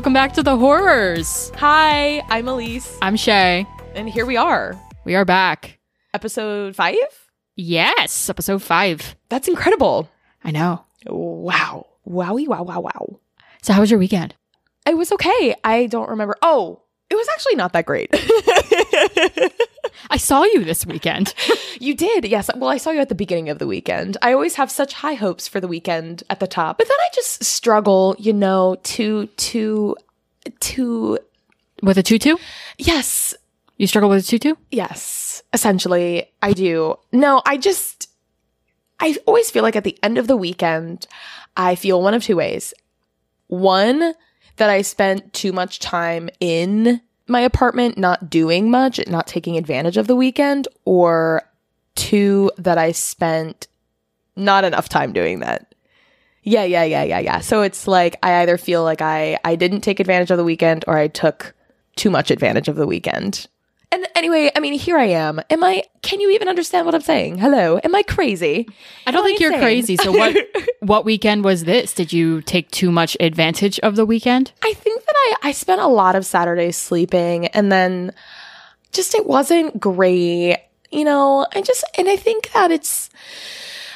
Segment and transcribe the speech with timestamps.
[0.00, 1.54] Welcome back to the Whorrors.
[1.56, 3.66] Hi, I'm Elyse, I'm Shay.
[3.94, 5.78] and here we are, We are back.
[6.14, 6.96] episode five.
[7.54, 9.14] Yes, episode five.
[9.28, 10.08] That's incredible.
[10.42, 10.86] I know.
[11.06, 11.86] Wow.
[12.08, 13.20] Wowie, wow, wow, wow.
[13.60, 14.34] So, how was your weekend?
[14.86, 15.54] It was okay.
[15.64, 16.34] I don't remember.
[16.40, 16.80] Oh,
[17.10, 18.10] it was actually not that great.
[20.10, 21.34] I saw you this weekend.
[21.80, 22.50] you did, yes.
[22.56, 24.16] Well, I saw you at the beginning of the weekend.
[24.22, 27.08] I always have such high hopes for the weekend at the top, but then I
[27.14, 29.96] just struggle, you know, to to
[30.60, 31.18] to
[31.82, 32.36] With a tutu?
[32.78, 33.34] yes,
[33.76, 34.54] You struggle with a tutu?
[34.70, 36.96] Yes, essentially, I do.
[37.12, 38.08] No, I just,
[39.00, 41.06] I always feel like at the end of the weekend,
[41.56, 42.74] I feel one of two ways.
[43.48, 44.14] One,
[44.56, 49.96] that I spent too much time in my apartment, not doing much, not taking advantage
[49.96, 51.42] of the weekend, or
[51.94, 53.68] two, that I spent
[54.36, 55.74] not enough time doing that.
[56.42, 57.40] Yeah, yeah, yeah, yeah, yeah.
[57.40, 60.84] So it's like I either feel like I I didn't take advantage of the weekend
[60.88, 61.54] or I took
[61.96, 63.46] too much advantage of the weekend.
[63.92, 65.40] And anyway, I mean, here I am.
[65.50, 65.82] Am I?
[66.02, 67.38] Can you even understand what I'm saying?
[67.38, 68.68] Hello, am I crazy?
[69.04, 69.96] I don't Am I think you're crazy.
[69.96, 70.36] So, what
[70.80, 71.92] what weekend was this?
[71.92, 74.52] Did you take too much advantage of the weekend?
[74.62, 78.12] I think that I I spent a lot of Saturdays sleeping, and then
[78.92, 80.58] just it wasn't great.
[80.92, 83.10] You know, I just and I think that it's.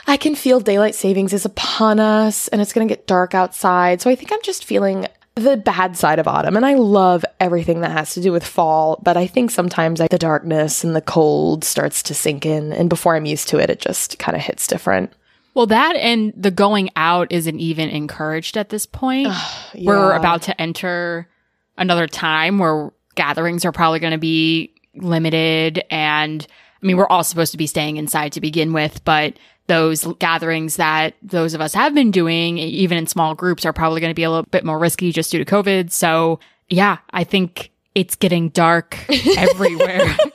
[0.07, 4.03] I can feel daylight savings is upon us, and it's going to get dark outside.
[4.03, 5.07] So I think I'm just feeling
[5.37, 9.01] the bad side of autumn, and I love everything that has to do with fall.
[9.03, 12.89] But I think sometimes I, the darkness and the cold starts to sink in, and
[12.89, 15.13] before I'm used to it, it just kind of hits different.
[15.55, 19.29] Well, that and the going out isn't even encouraged at this point.
[19.75, 21.29] We're about to enter
[21.77, 25.83] another time where gatherings are probably going to be limited.
[25.91, 26.45] And
[26.83, 30.77] I mean, we're all supposed to be staying inside to begin with, but those gatherings
[30.77, 34.15] that those of us have been doing, even in small groups, are probably going to
[34.15, 35.91] be a little bit more risky just due to COVID.
[35.91, 36.39] So,
[36.69, 38.99] yeah, I think it's getting dark
[39.37, 40.17] everywhere.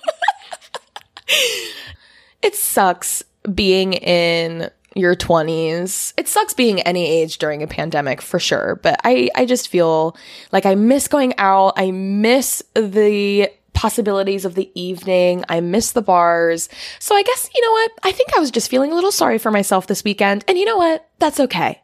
[2.42, 3.24] It sucks
[3.54, 6.14] being in your 20s.
[6.18, 10.16] It sucks being any age during a pandemic for sure, but I I just feel
[10.52, 11.74] like I miss going out.
[11.78, 15.44] I miss the possibilities of the evening.
[15.50, 16.70] I miss the bars.
[17.00, 17.92] So I guess you know what?
[18.04, 20.46] I think I was just feeling a little sorry for myself this weekend.
[20.48, 21.10] And you know what?
[21.20, 21.82] That's okay.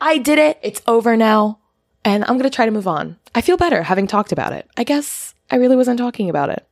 [0.00, 0.58] I did it.
[0.62, 1.58] It's over now.
[2.04, 3.18] And I'm going to try to move on.
[3.34, 4.68] I feel better having talked about it.
[4.76, 6.66] I guess I really wasn't talking about it.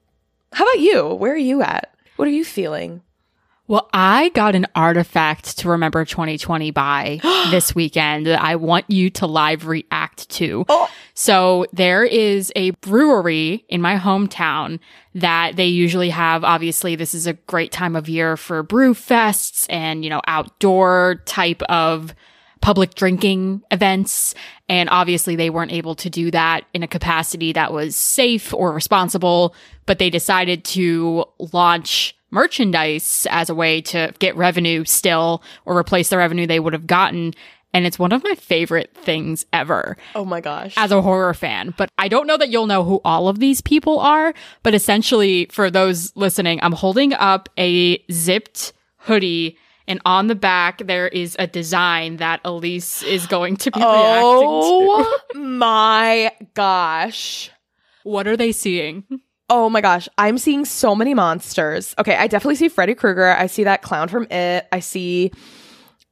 [0.52, 1.14] How about you?
[1.14, 1.94] Where are you at?
[2.16, 3.02] What are you feeling?
[3.68, 9.10] Well, I got an artifact to remember 2020 by this weekend that I want you
[9.10, 10.64] to live react to.
[10.68, 10.88] Oh.
[11.14, 14.78] So there is a brewery in my hometown
[15.14, 16.44] that they usually have.
[16.44, 21.22] Obviously, this is a great time of year for brew fests and, you know, outdoor
[21.24, 22.14] type of
[22.60, 24.34] public drinking events.
[24.68, 28.72] And obviously, they weren't able to do that in a capacity that was safe or
[28.72, 29.54] responsible,
[29.86, 36.08] but they decided to launch merchandise as a way to get revenue still or replace
[36.10, 37.32] the revenue they would have gotten.
[37.74, 40.74] And it's one of my favorite things ever Oh my gosh.
[40.78, 41.74] as a horror fan.
[41.76, 44.32] But I don't know that you'll know who all of these people are.
[44.62, 49.58] But essentially, for those listening, I'm holding up a zipped hoodie.
[49.88, 54.22] And on the back, there is a design that Elyse is going to be reacting
[54.22, 54.46] to.
[54.48, 57.50] oh my gosh.
[58.04, 59.04] What are they seeing?
[59.48, 60.08] Oh my gosh.
[60.18, 61.94] I'm seeing so many monsters.
[61.98, 63.28] Okay, I definitely see Freddy Krueger.
[63.28, 64.66] I see that clown from It.
[64.72, 65.30] I see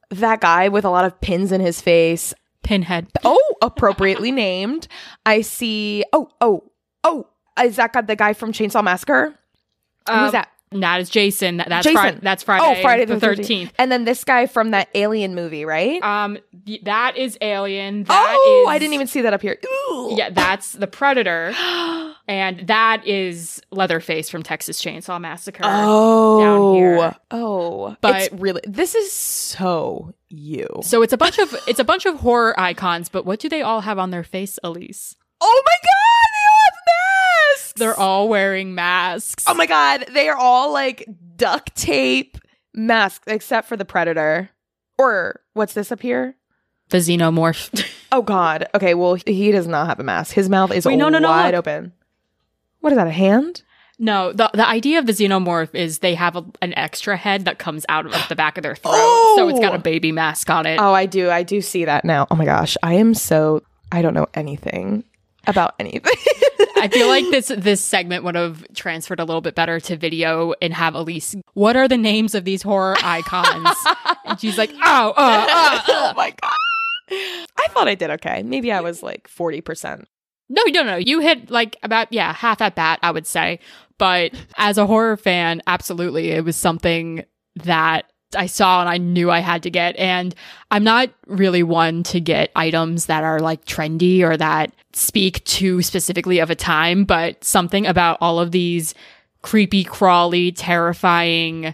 [0.09, 2.33] that guy with a lot of pins in his face.
[2.63, 3.07] Pinhead.
[3.23, 4.87] Oh, appropriately named.
[5.25, 6.03] I see.
[6.13, 6.71] Oh, oh,
[7.03, 7.27] oh.
[7.61, 9.35] Is that guy the guy from Chainsaw Massacre?
[10.07, 10.49] Um, Who's that?
[10.71, 11.57] That is Jason.
[11.57, 11.93] That's Jason.
[11.93, 12.19] Friday.
[12.21, 12.79] That's Friday.
[12.79, 13.37] oh, Friday the, 13th.
[13.37, 13.71] 13th.
[13.77, 16.01] And then this guy from that Alien movie, right?
[16.03, 16.37] Um,
[16.83, 18.03] that is Alien.
[18.03, 19.57] That oh, is- I didn't even see that up here.
[19.65, 20.15] Ooh.
[20.17, 21.53] Yeah, that's the Predator,
[22.27, 25.63] and that is Leatherface from Texas Chainsaw Massacre.
[25.63, 27.15] Oh, down here.
[27.31, 30.67] oh, But- really this is so you.
[30.83, 33.61] So it's a bunch of it's a bunch of horror icons, but what do they
[33.61, 35.15] all have on their face, Elyse?
[35.41, 37.73] Oh my god, they all have masks.
[37.77, 39.43] They're all wearing masks.
[39.47, 41.07] oh my god, they are all like
[41.37, 42.37] duct tape
[42.73, 44.49] masks, except for the predator.
[44.97, 46.35] Or what's this up here?
[46.89, 47.83] the xenomorph.
[48.11, 48.67] Oh god.
[48.75, 50.33] Okay, well he does not have a mask.
[50.33, 51.59] His mouth is Wait, no, no, no, wide look.
[51.67, 51.91] open.
[52.85, 53.07] What is that?
[53.07, 53.63] A hand?
[53.97, 57.57] no, the the idea of the xenomorph is they have a, an extra head that
[57.57, 58.93] comes out of the back of their throat,
[59.35, 59.81] so it's got a Oh!
[59.81, 60.79] baby mask on it.
[60.79, 61.31] Oh, I do.
[61.31, 62.27] I do see that now.
[62.29, 63.63] Oh my gosh, I am so.
[63.91, 65.03] I don't know anything
[65.47, 66.03] about anything.
[66.77, 70.53] I feel like this this segment would have transferred a little bit better to video
[70.61, 71.41] and have Elyse.
[71.55, 73.75] What are the names of these horror icons?
[74.25, 76.13] and she's like, oh, uh, uh, oh uh.
[76.15, 76.51] my god.
[77.57, 78.43] I thought I did okay.
[78.43, 80.05] Maybe I was like 40%.
[80.49, 80.95] No, no, no.
[80.95, 83.59] You hit like about, yeah, half at bat, I would say.
[83.97, 86.31] But as a horror fan, absolutely.
[86.31, 87.23] It was something
[87.55, 89.95] that I saw and I knew I had to get.
[89.95, 90.35] And
[90.71, 95.81] I'm not really one to get items that are like trendy or that speak too
[95.81, 98.93] specifically of a time, but something about all of these
[99.41, 101.73] creepy, crawly, terrifying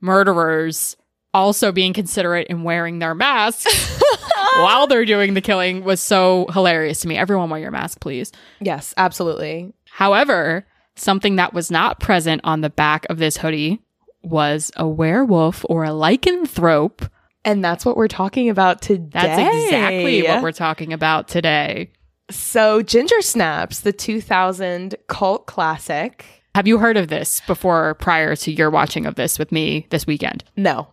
[0.00, 0.96] murderers
[1.34, 4.00] also being considerate and wearing their masks
[4.54, 7.18] while they're doing the killing was so hilarious to me.
[7.18, 8.32] Everyone wear your mask, please.
[8.60, 9.74] Yes, absolutely.
[9.90, 10.64] However,
[10.96, 13.80] something that was not present on the back of this hoodie
[14.22, 17.08] was a werewolf or a lycanthrope.
[17.44, 19.08] And that's what we're talking about today.
[19.12, 21.90] That's exactly what we're talking about today.
[22.30, 26.24] So, Ginger Snaps, the 2000 cult classic.
[26.54, 30.06] Have you heard of this before prior to your watching of this with me this
[30.06, 30.42] weekend?
[30.56, 30.88] No,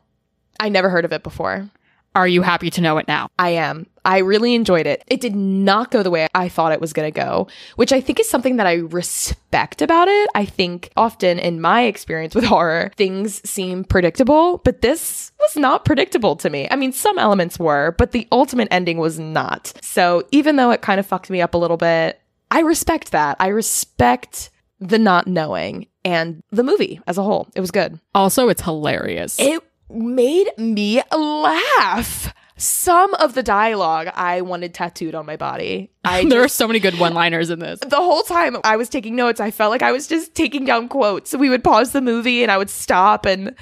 [0.61, 1.69] I never heard of it before.
[2.13, 3.29] Are you happy to know it now?
[3.39, 3.87] I am.
[4.05, 5.03] I really enjoyed it.
[5.07, 7.47] It did not go the way I thought it was going to go,
[7.77, 10.29] which I think is something that I respect about it.
[10.35, 15.85] I think often in my experience with horror, things seem predictable, but this was not
[15.85, 16.67] predictable to me.
[16.69, 19.73] I mean, some elements were, but the ultimate ending was not.
[19.81, 22.19] So even though it kind of fucked me up a little bit,
[22.51, 23.37] I respect that.
[23.39, 27.47] I respect the not knowing and the movie as a whole.
[27.55, 27.99] It was good.
[28.13, 29.39] Also, it's hilarious.
[29.39, 29.63] It
[29.93, 32.33] made me laugh.
[32.57, 35.89] Some of the dialogue I wanted tattooed on my body.
[36.03, 37.79] I there are so many good one-liners in this.
[37.79, 40.87] the whole time I was taking notes, I felt like I was just taking down
[40.87, 41.33] quotes.
[41.35, 43.55] We would pause the movie and I would stop and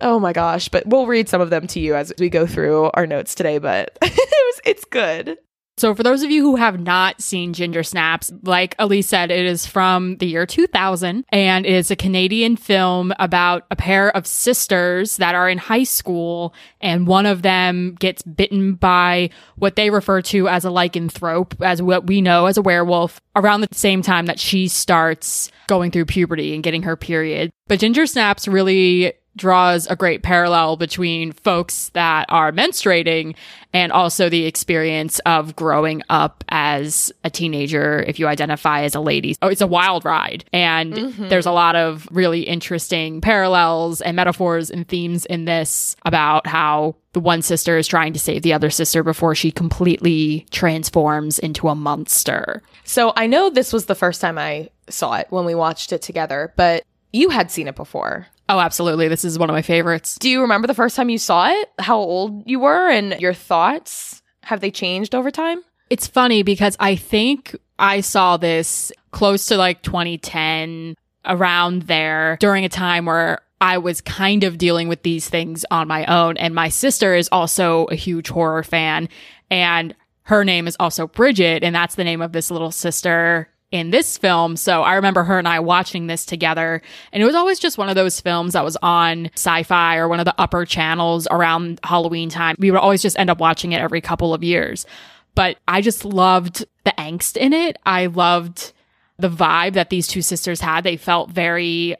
[0.00, 2.90] oh my gosh, but we'll read some of them to you as we go through
[2.94, 5.38] our notes today, but it was it's good.
[5.80, 9.46] So, for those of you who have not seen Ginger Snaps, like Elyse said, it
[9.46, 14.26] is from the year 2000 and it is a Canadian film about a pair of
[14.26, 19.88] sisters that are in high school and one of them gets bitten by what they
[19.88, 24.02] refer to as a lycanthrope, as what we know as a werewolf, around the same
[24.02, 27.50] time that she starts going through puberty and getting her period.
[27.68, 33.34] But Ginger Snaps really draws a great parallel between folks that are menstruating
[33.72, 39.00] and also the experience of growing up as a teenager if you identify as a
[39.00, 39.36] lady.
[39.40, 40.44] Oh, it's a wild ride.
[40.52, 41.28] And mm-hmm.
[41.28, 46.96] there's a lot of really interesting parallels and metaphors and themes in this about how
[47.12, 51.68] the one sister is trying to save the other sister before she completely transforms into
[51.68, 52.62] a monster.
[52.84, 56.02] So I know this was the first time I saw it when we watched it
[56.02, 58.26] together, but you had seen it before.
[58.50, 59.06] Oh, absolutely.
[59.06, 60.16] This is one of my favorites.
[60.18, 61.70] Do you remember the first time you saw it?
[61.78, 64.22] How old you were and your thoughts?
[64.42, 65.60] Have they changed over time?
[65.88, 72.64] It's funny because I think I saw this close to like 2010, around there, during
[72.64, 76.36] a time where I was kind of dealing with these things on my own.
[76.36, 79.08] And my sister is also a huge horror fan.
[79.50, 81.62] And her name is also Bridget.
[81.62, 84.56] And that's the name of this little sister in this film.
[84.56, 86.82] So I remember her and I watching this together.
[87.12, 90.08] And it was always just one of those films that was on sci fi or
[90.08, 92.56] one of the upper channels around Halloween time.
[92.58, 94.86] We would always just end up watching it every couple of years.
[95.34, 97.76] But I just loved the angst in it.
[97.86, 98.72] I loved
[99.18, 100.82] the vibe that these two sisters had.
[100.82, 101.94] They felt very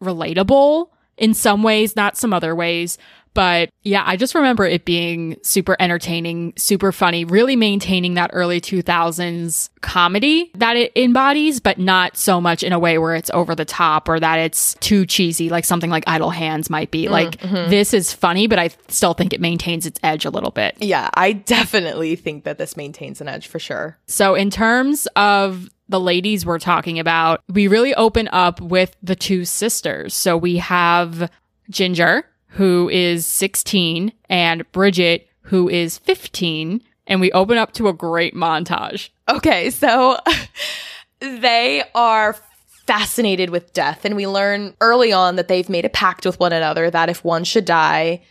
[0.00, 2.96] relatable in some ways, not some other ways.
[3.38, 8.60] But yeah, I just remember it being super entertaining, super funny, really maintaining that early
[8.60, 13.54] 2000s comedy that it embodies, but not so much in a way where it's over
[13.54, 17.04] the top or that it's too cheesy, like something like Idle Hands might be.
[17.06, 17.70] Mm, like, mm-hmm.
[17.70, 20.76] this is funny, but I still think it maintains its edge a little bit.
[20.80, 23.96] Yeah, I definitely think that this maintains an edge for sure.
[24.08, 29.14] So, in terms of the ladies we're talking about, we really open up with the
[29.14, 30.12] two sisters.
[30.12, 31.30] So, we have
[31.70, 36.82] Ginger, who is 16, and Bridget, who is 15.
[37.06, 39.10] And we open up to a great montage.
[39.28, 40.18] Okay, so
[41.20, 42.36] they are
[42.86, 44.04] fascinated with death.
[44.04, 47.22] And we learn early on that they've made a pact with one another that if
[47.24, 48.22] one should die,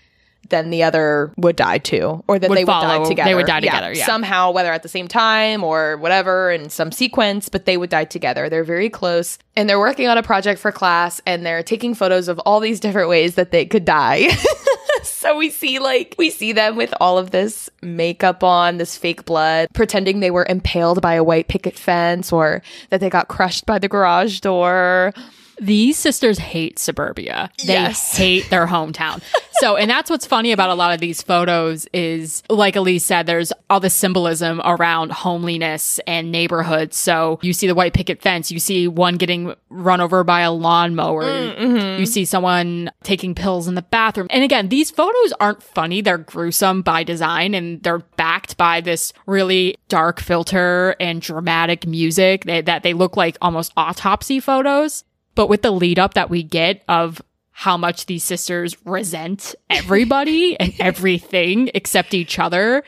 [0.50, 3.00] then the other would die too, or that would they follow.
[3.00, 3.30] would die together.
[3.30, 4.06] They would die together, yeah.
[4.06, 8.06] Somehow, whether at the same time or whatever in some sequence, but they would die
[8.06, 8.50] together.
[8.50, 12.28] They're very close and they're working on a project for class and they're taking photos
[12.28, 14.28] of all these different ways that they could die.
[15.04, 19.26] so we see like we see them with all of this makeup on, this fake
[19.26, 23.66] blood, pretending they were impaled by a white picket fence or that they got crushed
[23.66, 25.14] by the garage door.
[25.60, 27.50] These sisters hate suburbia.
[27.66, 28.16] They yes.
[28.18, 29.22] hate their hometown.
[29.54, 33.26] so, and that's what's funny about a lot of these photos is, like Elyse said,
[33.26, 36.94] there's all this symbolism around homeliness and neighborhood.
[36.94, 40.52] So you see the white picket fence, you see one getting run over by a
[40.52, 42.00] lawnmower, Mm-hmm.
[42.00, 44.28] you see someone taking pills in the bathroom.
[44.30, 46.02] And again, these photos aren't funny.
[46.02, 52.44] They're gruesome by design and they're backed by this really dark filter and dramatic music
[52.46, 55.04] they, that they look like almost autopsy photos.
[55.38, 60.60] But with the lead up that we get of how much these sisters resent everybody
[60.60, 62.84] and everything except each other,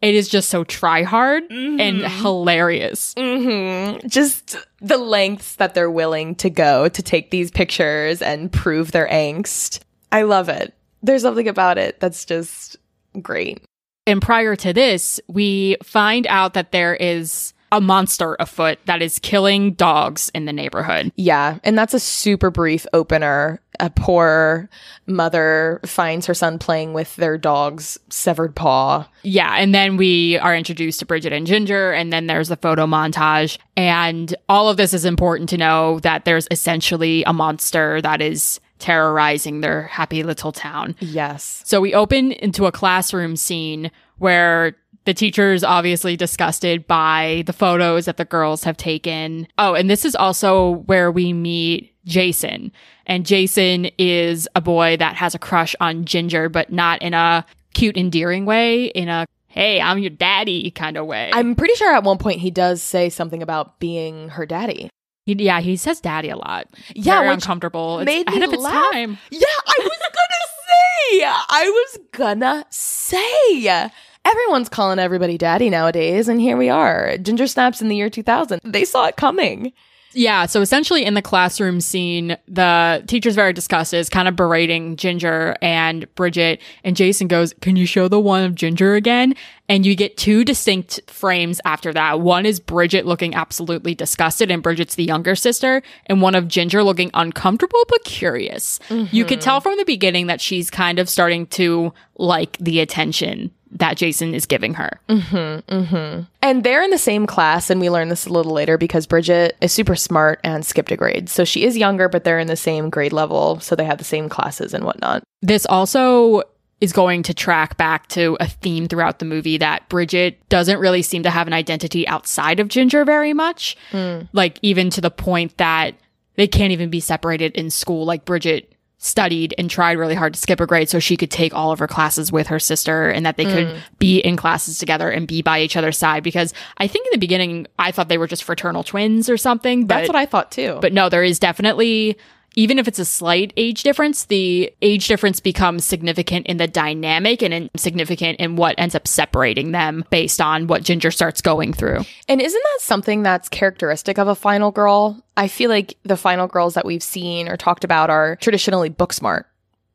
[0.00, 3.12] it is just so try hard and hilarious.
[3.16, 4.08] Mm-hmm.
[4.08, 9.06] Just the lengths that they're willing to go to take these pictures and prove their
[9.08, 9.80] angst.
[10.10, 10.72] I love it.
[11.02, 12.78] There's something about it that's just
[13.20, 13.62] great.
[14.06, 19.18] And prior to this, we find out that there is a monster afoot that is
[19.18, 21.12] killing dogs in the neighborhood.
[21.16, 23.60] Yeah, and that's a super brief opener.
[23.78, 24.68] A poor
[25.06, 29.08] mother finds her son playing with their dog's severed paw.
[29.22, 32.86] Yeah, and then we are introduced to Bridget and Ginger, and then there's the photo
[32.86, 33.58] montage.
[33.76, 38.60] And all of this is important to know that there's essentially a monster that is
[38.78, 40.96] terrorizing their happy little town.
[41.00, 41.62] Yes.
[41.64, 47.52] So we open into a classroom scene where the teacher is obviously disgusted by the
[47.52, 49.48] photos that the girls have taken.
[49.58, 52.70] Oh, and this is also where we meet Jason.
[53.06, 57.44] And Jason is a boy that has a crush on Ginger, but not in a
[57.74, 61.30] cute, endearing way, in a hey, I'm your daddy kind of way.
[61.32, 64.90] I'm pretty sure at one point he does say something about being her daddy.
[65.26, 66.68] He- yeah, he says daddy a lot.
[66.94, 67.98] Yeah, Very uncomfortable.
[68.00, 68.92] It's made ahead me of its laugh.
[68.92, 69.18] time.
[69.30, 71.24] Yeah, I was gonna say.
[71.24, 73.90] I was gonna say.
[74.24, 77.16] Everyone's calling everybody daddy nowadays, and here we are.
[77.18, 78.60] Ginger Snaps in the year 2000.
[78.64, 79.72] They saw it coming.
[80.12, 84.96] Yeah, so essentially in the classroom scene, the teacher's very disgusted, is kind of berating
[84.96, 89.34] Ginger and Bridget, and Jason goes, Can you show the one of Ginger again?
[89.68, 92.20] And you get two distinct frames after that.
[92.20, 96.82] One is Bridget looking absolutely disgusted, and Bridget's the younger sister, and one of Ginger
[96.82, 98.80] looking uncomfortable but curious.
[98.90, 99.44] You could mm-hmm.
[99.44, 104.34] tell from the beginning that she's kind of starting to like the attention that Jason
[104.34, 105.00] is giving her.
[105.08, 106.22] Mm-hmm, mm-hmm.
[106.42, 109.56] And they're in the same class, and we learn this a little later because Bridget
[109.60, 111.28] is super smart and skipped a grade.
[111.28, 113.60] So she is younger, but they're in the same grade level.
[113.60, 115.22] So they have the same classes and whatnot.
[115.42, 116.42] This also
[116.80, 121.02] is going to track back to a theme throughout the movie that Bridget doesn't really
[121.02, 123.76] seem to have an identity outside of Ginger very much.
[123.90, 124.22] Hmm.
[124.32, 125.94] Like, even to the point that
[126.36, 128.06] they can't even be separated in school.
[128.06, 131.54] Like, Bridget studied and tried really hard to skip a grade so she could take
[131.54, 133.78] all of her classes with her sister and that they could mm.
[133.98, 136.22] be in classes together and be by each other's side.
[136.22, 139.86] Because I think in the beginning, I thought they were just fraternal twins or something.
[139.86, 140.78] But That's what I thought too.
[140.82, 142.18] but no, there is definitely,
[142.56, 147.42] even if it's a slight age difference, the age difference becomes significant in the dynamic
[147.42, 151.72] and in, significant in what ends up separating them based on what Ginger starts going
[151.72, 152.04] through.
[152.28, 155.22] And isn't that something that's characteristic of a final girl?
[155.36, 159.12] I feel like the final girls that we've seen or talked about are traditionally book
[159.12, 159.46] smart.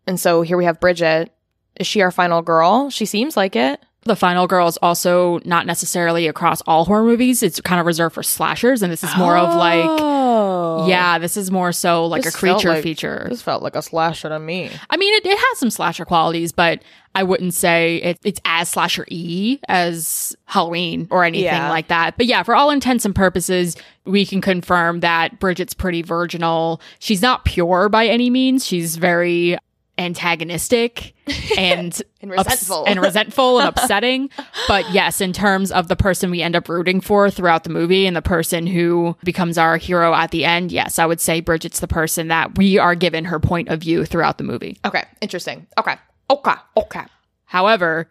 [0.08, 1.32] And so here we have Bridget.
[1.78, 2.90] Is she our final girl?
[2.90, 3.82] She seems like it.
[4.06, 7.42] The Final Girl is also not necessarily across all horror movies.
[7.42, 10.15] It's kind of reserved for slashers, and this is more of like, oh.
[10.38, 10.88] Oh.
[10.88, 13.28] yeah, this is more so like This a creature like- feature.
[13.30, 14.70] This felt like a slasher to me.
[14.90, 16.82] I mean, it, it has some slasher qualities, but
[17.18, 21.70] I wouldn't say it, it's as slasher y as Halloween or anything Yeah.
[21.70, 22.18] like that.
[22.18, 26.82] But yeah, for all intents and purposes, we can confirm that Bridget's pretty virginal.
[27.00, 28.66] She's not pure by any means.
[28.66, 29.58] She's very
[29.98, 31.14] antagonistic
[31.58, 32.86] and And ups- resentful.
[32.86, 34.30] and resentful and upsetting.
[34.68, 38.06] But yes, in terms of the person we end up rooting for throughout the movie
[38.06, 41.80] and the person who becomes our hero at the end, yes, I would say Bridget's
[41.80, 44.78] the person that we are given her point of view throughout the movie.
[44.86, 45.68] Okay, interesting.
[45.78, 45.96] Okay.
[46.30, 46.54] Okay.
[46.78, 47.04] Okay.
[47.46, 48.10] However,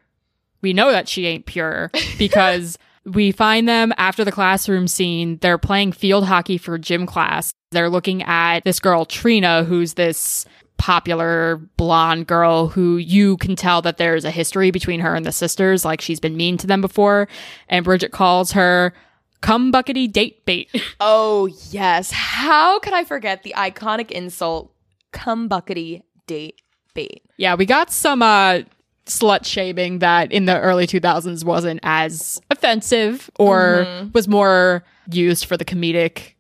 [0.63, 5.37] we know that she ain't pure because we find them after the classroom scene.
[5.43, 7.53] They're playing field hockey for gym class.
[7.71, 13.81] They're looking at this girl, Trina, who's this popular blonde girl who you can tell
[13.83, 15.85] that there's a history between her and the sisters.
[15.85, 17.29] Like she's been mean to them before.
[17.69, 18.93] And Bridget calls her
[19.41, 20.69] cum buckety date bait.
[21.01, 22.11] Oh, yes.
[22.11, 24.73] How could I forget the iconic insult,
[25.13, 26.61] cum buckety date
[26.95, 27.23] bait?
[27.37, 28.61] Yeah, we got some uh
[29.07, 35.59] slut shaming that in the early 2000s wasn't as offensive or was more used for
[35.59, 36.34] the comedic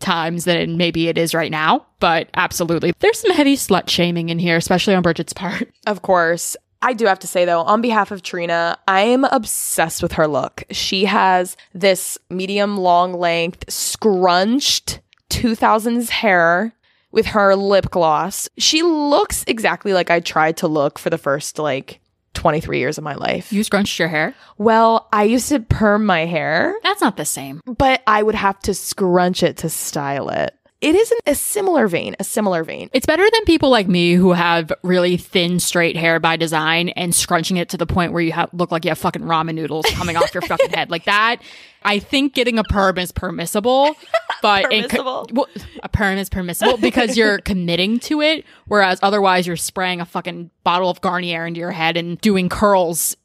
[0.00, 1.86] times than maybe it is right now.
[2.00, 5.68] But absolutely, there's some heavy slut shaming in here, especially on Bridget's part.
[5.86, 6.56] Of course.
[6.82, 10.26] I do have to say though, on behalf of Trina, I am obsessed with her
[10.26, 10.62] look.
[10.70, 16.72] She has this medium long length scrunched 2000s hair
[17.12, 18.48] with her lip gloss.
[18.56, 22.00] She looks exactly like I tried to look for the first like
[22.34, 23.52] 23 years of my life.
[23.52, 24.34] You scrunched your hair?
[24.58, 27.60] Well, I used to perm my hair, That's not the same.
[27.66, 30.54] but I would have to scrunch it to style it.
[30.80, 32.88] It is in a similar vein, a similar vein.
[32.94, 37.14] It's better than people like me who have really thin, straight hair by design and
[37.14, 39.84] scrunching it to the point where you have, look like you have fucking ramen noodles
[39.90, 40.90] coming off your fucking head.
[40.90, 41.42] Like that,
[41.82, 43.94] I think getting a perm is permissible,
[44.42, 45.28] but Permissible?
[45.34, 45.46] well,
[45.82, 50.50] a perm is permissible because you're committing to it, whereas otherwise you're spraying a fucking
[50.64, 53.16] bottle of Garnier into your head and doing curls.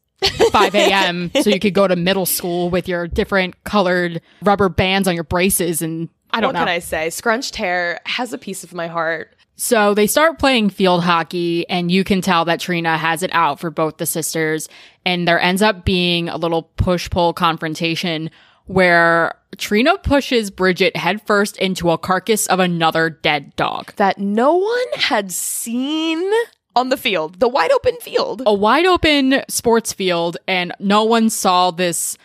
[0.51, 1.29] 5 a.m.
[1.41, 5.25] so you could go to middle school with your different colored rubber bands on your
[5.25, 6.60] braces and I don't what know.
[6.60, 7.10] can I say?
[7.10, 9.36] Scrunched hair has a piece of my heart.
[9.58, 13.60] So they start playing field hockey, and you can tell that Trina has it out
[13.60, 14.67] for both the sisters.
[15.05, 18.32] And there ends up being a little push pull confrontation
[18.65, 23.94] where Trina pushes Bridget headfirst into a carcass of another dead dog.
[23.96, 26.29] that no one had seen
[26.75, 28.41] on the field, the wide open field.
[28.46, 32.17] A wide open sports field, and no one saw this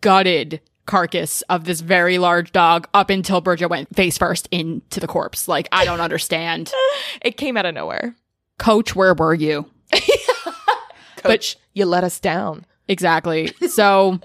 [0.00, 5.06] gutted carcass of this very large dog up until Bridget went face first into the
[5.06, 5.46] corpse.
[5.46, 6.72] Like, I don't understand.
[7.22, 8.14] It came out of nowhere.
[8.58, 9.66] Coach, where were you?
[11.16, 12.66] Coach, you let us down.
[12.88, 13.52] Exactly.
[13.68, 14.20] So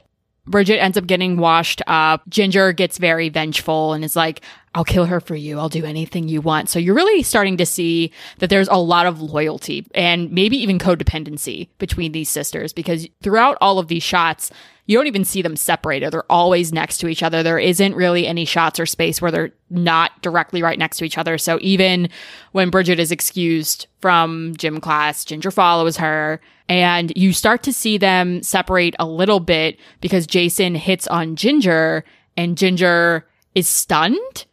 [0.48, 2.28] Bridget ends up getting washed up.
[2.30, 4.42] Ginger gets very vengeful and is like,
[4.76, 5.58] I'll kill her for you.
[5.58, 6.70] I'll do anything you want.
[6.70, 10.78] So you're really starting to see that there's a lot of loyalty and maybe even
[10.78, 14.52] codependency between these sisters because throughout all of these shots,
[14.86, 16.12] you don't even see them separated.
[16.12, 17.42] They're always next to each other.
[17.42, 21.18] There isn't really any shots or space where they're not directly right next to each
[21.18, 21.38] other.
[21.38, 22.10] So even
[22.52, 27.98] when Bridget is excused from gym class, Ginger follows her and you start to see
[27.98, 32.04] them separate a little bit because Jason hits on Ginger
[32.36, 34.46] and Ginger is stunned,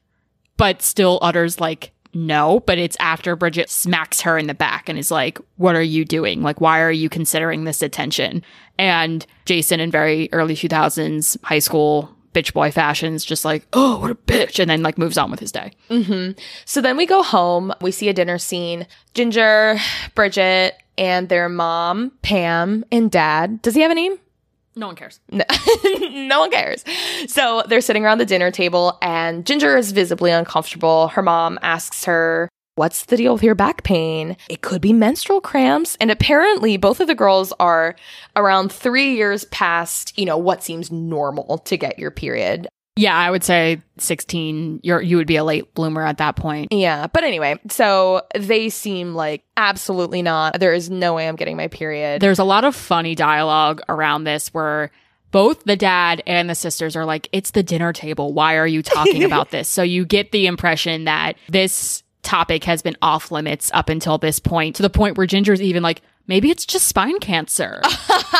[0.62, 4.96] but still utters like, no, but it's after Bridget smacks her in the back and
[4.96, 6.40] is like, What are you doing?
[6.40, 8.44] Like, why are you considering this attention?
[8.78, 14.12] And Jason, in very early 2000s high school bitch boy fashions, just like, Oh, what
[14.12, 14.60] a bitch.
[14.60, 15.72] And then like moves on with his day.
[15.90, 16.38] Mm-hmm.
[16.64, 17.74] So then we go home.
[17.80, 18.86] We see a dinner scene.
[19.14, 19.78] Ginger,
[20.14, 23.62] Bridget, and their mom, Pam, and dad.
[23.62, 24.16] Does he have a name?
[24.74, 25.20] No one cares.
[25.30, 25.44] No,
[26.10, 26.84] no one cares.
[27.26, 31.08] So they're sitting around the dinner table, and Ginger is visibly uncomfortable.
[31.08, 34.34] Her mom asks her, What's the deal with your back pain?
[34.48, 35.94] It could be menstrual cramps.
[36.00, 37.96] And apparently, both of the girls are
[38.34, 42.68] around three years past, you know, what seems normal to get your period.
[42.96, 46.72] Yeah, I would say 16, you're, you would be a late bloomer at that point.
[46.72, 47.06] Yeah.
[47.06, 50.60] But anyway, so they seem like absolutely not.
[50.60, 52.20] There is no way I'm getting my period.
[52.20, 54.90] There's a lot of funny dialogue around this where
[55.30, 58.34] both the dad and the sisters are like, it's the dinner table.
[58.34, 59.68] Why are you talking about this?
[59.68, 64.38] So you get the impression that this topic has been off limits up until this
[64.38, 66.02] point, to the point where Ginger's even like,
[66.32, 67.82] maybe it's just spine cancer.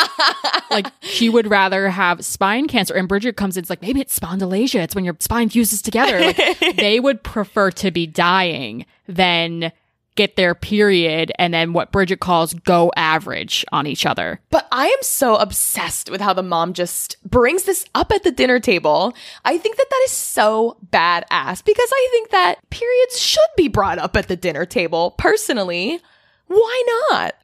[0.70, 2.94] like she would rather have spine cancer.
[2.94, 4.82] And Bridget comes in, it's like, maybe it's spondylosis.
[4.82, 6.18] It's when your spine fuses together.
[6.18, 9.72] Like, they would prefer to be dying than
[10.14, 14.40] get their period and then what Bridget calls go average on each other.
[14.48, 18.32] But I am so obsessed with how the mom just brings this up at the
[18.32, 19.12] dinner table.
[19.44, 23.98] I think that that is so badass because I think that periods should be brought
[23.98, 25.10] up at the dinner table.
[25.18, 26.00] Personally,
[26.46, 27.34] why not?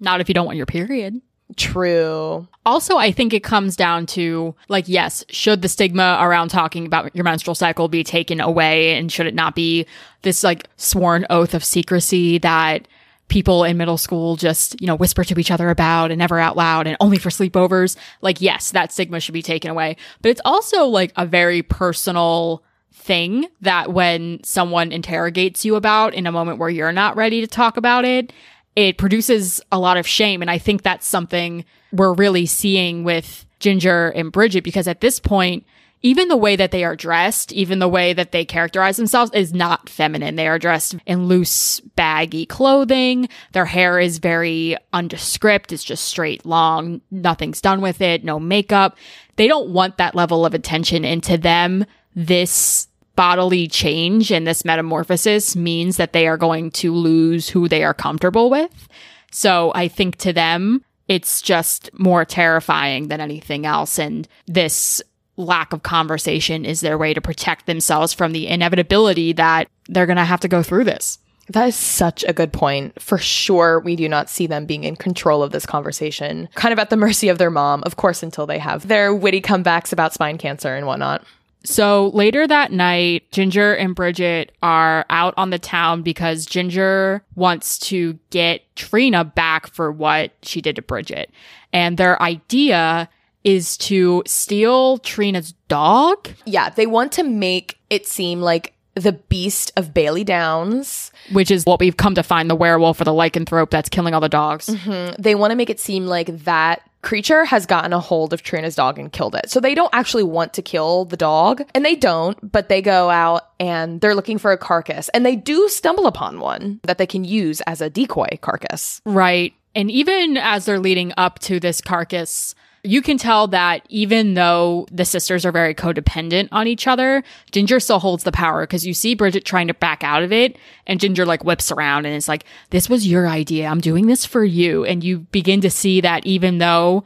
[0.00, 1.20] Not if you don't want your period.
[1.56, 2.46] True.
[2.66, 7.14] Also, I think it comes down to like, yes, should the stigma around talking about
[7.16, 8.98] your menstrual cycle be taken away?
[8.98, 9.86] And should it not be
[10.22, 12.86] this like sworn oath of secrecy that
[13.28, 16.56] people in middle school just, you know, whisper to each other about and never out
[16.56, 17.96] loud and only for sleepovers?
[18.20, 19.96] Like, yes, that stigma should be taken away.
[20.20, 26.26] But it's also like a very personal thing that when someone interrogates you about in
[26.26, 28.34] a moment where you're not ready to talk about it,
[28.78, 30.40] it produces a lot of shame.
[30.40, 35.18] And I think that's something we're really seeing with Ginger and Bridget because at this
[35.18, 35.66] point,
[36.02, 39.52] even the way that they are dressed, even the way that they characterize themselves is
[39.52, 40.36] not feminine.
[40.36, 43.28] They are dressed in loose, baggy clothing.
[43.50, 45.72] Their hair is very undescript.
[45.72, 47.00] It's just straight, long.
[47.10, 48.22] Nothing's done with it.
[48.22, 48.96] No makeup.
[49.34, 51.04] They don't want that level of attention.
[51.04, 52.86] into them, this
[53.18, 57.92] bodily change and this metamorphosis means that they are going to lose who they are
[57.92, 58.86] comfortable with.
[59.32, 63.98] So I think to them, it's just more terrifying than anything else.
[63.98, 65.02] And this
[65.36, 70.16] lack of conversation is their way to protect themselves from the inevitability that they're going
[70.16, 71.18] to have to go through this.
[71.48, 73.02] That is such a good point.
[73.02, 76.78] For sure, we do not see them being in control of this conversation, kind of
[76.78, 80.14] at the mercy of their mom, of course, until they have their witty comebacks about
[80.14, 81.24] spine cancer and whatnot.
[81.64, 87.78] So later that night, Ginger and Bridget are out on the town because Ginger wants
[87.80, 91.30] to get Trina back for what she did to Bridget.
[91.72, 93.08] And their idea
[93.44, 96.28] is to steal Trina's dog.
[96.44, 101.12] Yeah, they want to make it seem like the beast of Bailey Downs.
[101.32, 104.20] Which is what we've come to find the werewolf or the lycanthrope that's killing all
[104.20, 104.66] the dogs.
[104.66, 105.20] Mm-hmm.
[105.20, 108.74] They want to make it seem like that creature has gotten a hold of Trina's
[108.74, 109.50] dog and killed it.
[109.50, 113.10] So they don't actually want to kill the dog, and they don't, but they go
[113.10, 117.06] out and they're looking for a carcass, and they do stumble upon one that they
[117.06, 119.00] can use as a decoy carcass.
[119.04, 119.54] Right.
[119.74, 124.86] And even as they're leading up to this carcass, you can tell that even though
[124.90, 128.94] the sisters are very codependent on each other, Ginger still holds the power because you
[128.94, 132.28] see Bridget trying to back out of it and Ginger like whips around and is
[132.28, 133.66] like, this was your idea.
[133.66, 134.84] I'm doing this for you.
[134.84, 137.04] And you begin to see that even though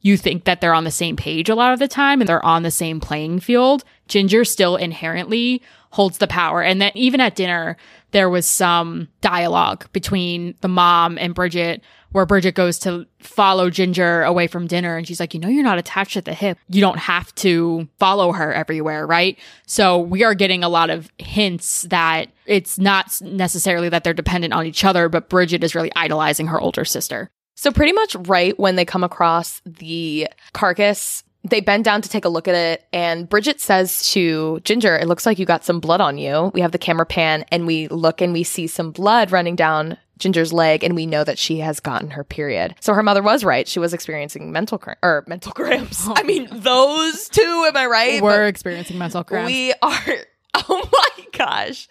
[0.00, 2.44] you think that they're on the same page a lot of the time and they're
[2.44, 6.62] on the same playing field, Ginger still inherently holds the power.
[6.62, 7.76] And that even at dinner,
[8.10, 11.82] there was some dialogue between the mom and Bridget
[12.14, 15.64] where Bridget goes to follow Ginger away from dinner and she's like, you know, you're
[15.64, 16.56] not attached at the hip.
[16.68, 19.36] You don't have to follow her everywhere, right?
[19.66, 24.54] So we are getting a lot of hints that it's not necessarily that they're dependent
[24.54, 27.28] on each other, but Bridget is really idolizing her older sister.
[27.56, 32.24] So pretty much right when they come across the carcass, they bend down to take
[32.24, 35.80] a look at it and Bridget says to Ginger, it looks like you got some
[35.80, 36.52] blood on you.
[36.54, 39.98] We have the camera pan and we look and we see some blood running down
[40.18, 42.74] Ginger's leg, and we know that she has gotten her period.
[42.80, 46.06] So her mother was right; she was experiencing mental cramp or mental cramps.
[46.14, 47.64] I mean, those two.
[47.68, 48.22] Am I right?
[48.22, 49.50] We're experiencing mental cramps.
[49.50, 50.00] We are.
[50.68, 51.88] Oh my gosh.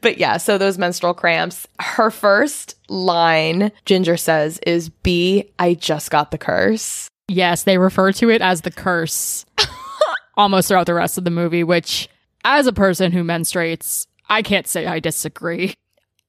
[0.00, 1.68] But yeah, so those menstrual cramps.
[1.78, 7.08] Her first line, Ginger says, is B, I just got the curse.
[7.28, 9.44] Yes, they refer to it as the curse
[10.38, 12.08] almost throughout the rest of the movie, which,
[12.44, 15.74] as a person who menstruates, I can't say I disagree.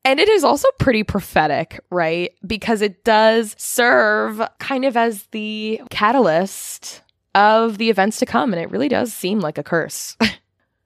[0.05, 2.33] And it is also pretty prophetic, right?
[2.45, 7.01] Because it does serve kind of as the catalyst
[7.35, 8.53] of the events to come.
[8.53, 10.15] And it really does seem like a curse.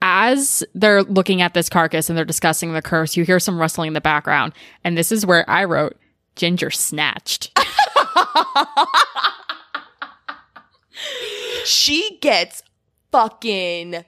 [0.05, 3.87] As they're looking at this carcass and they're discussing the curse, you hear some rustling
[3.87, 4.51] in the background.
[4.83, 5.97] And this is where I wrote
[6.35, 7.57] Ginger snatched.
[11.65, 12.63] she gets
[13.13, 14.03] fucking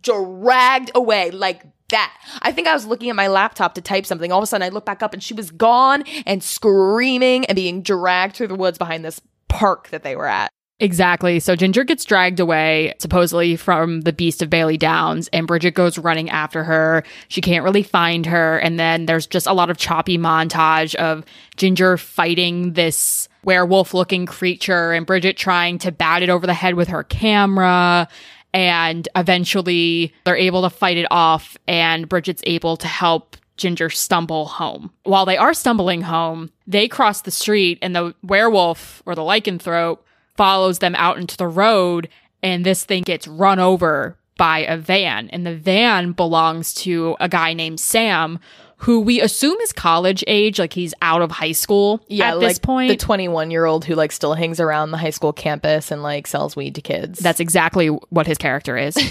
[0.00, 2.12] dragged away like that.
[2.42, 4.32] I think I was looking at my laptop to type something.
[4.32, 7.56] All of a sudden, I look back up and she was gone and screaming and
[7.56, 10.50] being dragged through the woods behind this park that they were at.
[10.80, 11.38] Exactly.
[11.38, 15.98] So Ginger gets dragged away, supposedly from the beast of Bailey Downs, and Bridget goes
[15.98, 17.04] running after her.
[17.28, 18.58] She can't really find her.
[18.58, 21.24] And then there's just a lot of choppy montage of
[21.56, 26.74] Ginger fighting this werewolf looking creature and Bridget trying to bat it over the head
[26.74, 28.08] with her camera.
[28.54, 34.46] And eventually they're able to fight it off, and Bridget's able to help Ginger stumble
[34.46, 34.92] home.
[35.02, 39.98] While they are stumbling home, they cross the street, and the werewolf or the lycanthrope
[40.36, 42.08] follows them out into the road,
[42.42, 45.28] and this thing gets run over by a van.
[45.30, 48.38] And the van belongs to a guy named Sam,
[48.78, 52.48] who we assume is college age, like he's out of high school Yeah, at like
[52.48, 52.88] this point.
[52.88, 56.26] the 21 year old who like still hangs around the high school campus and like
[56.26, 57.18] sells weed to kids.
[57.20, 58.96] That's exactly what his character is.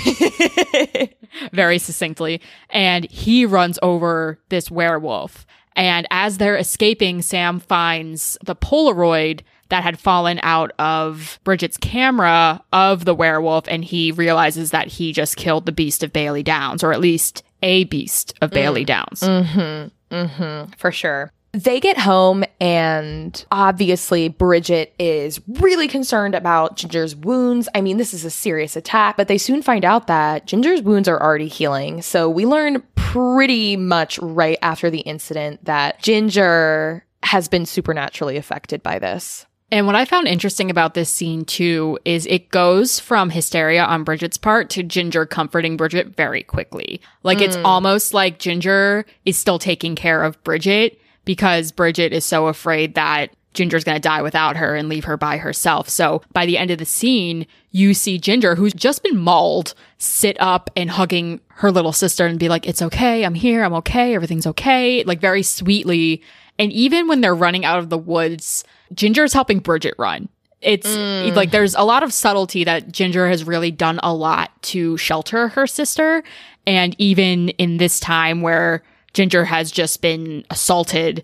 [1.54, 2.42] very succinctly.
[2.70, 5.46] And he runs over this werewolf.
[5.76, 12.64] And as they're escaping, Sam finds the Polaroid that had fallen out of Bridget's camera
[12.72, 13.66] of the werewolf.
[13.68, 17.42] And he realizes that he just killed the beast of Bailey Downs, or at least
[17.64, 18.88] a beast of Bailey mm.
[18.88, 19.22] Downs.
[19.22, 20.16] Mm-hmm.
[20.16, 20.72] Mm-hmm.
[20.78, 21.32] for sure.
[21.54, 27.70] They get home, and obviously, Bridget is really concerned about Ginger's wounds.
[27.76, 31.08] I mean, this is a serious attack, but they soon find out that Ginger's wounds
[31.08, 32.02] are already healing.
[32.02, 38.82] So, we learn pretty much right after the incident that Ginger has been supernaturally affected
[38.82, 39.46] by this.
[39.74, 44.04] And what I found interesting about this scene too is it goes from hysteria on
[44.04, 47.02] Bridget's part to Ginger comforting Bridget very quickly.
[47.24, 47.66] Like it's hmm.
[47.66, 53.32] almost like Ginger is still taking care of Bridget because Bridget is so afraid that
[53.56, 55.90] Ginger's going to die without her and leave her by herself.
[55.90, 60.38] So by the end of the scene, you see Ginger, who's just been mauled, sit
[60.40, 63.26] up and hugging her little sister and be like, it's okay.
[63.26, 63.64] I'm here.
[63.64, 64.14] I'm okay.
[64.14, 65.04] Everything's okay.
[65.04, 66.22] Like very sweetly.
[66.60, 70.30] And even when they're running out of the woods, Ginger is helping Bridget run.
[70.62, 71.36] It's mm.
[71.36, 75.50] like there's a lot of subtlety that Ginger has really done a lot to shelter
[75.50, 76.24] her sister.
[76.66, 78.82] And even in this time where
[79.14, 81.24] Ginger has just been assaulted,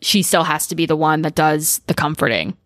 [0.00, 2.56] she still has to be the one that does the comforting.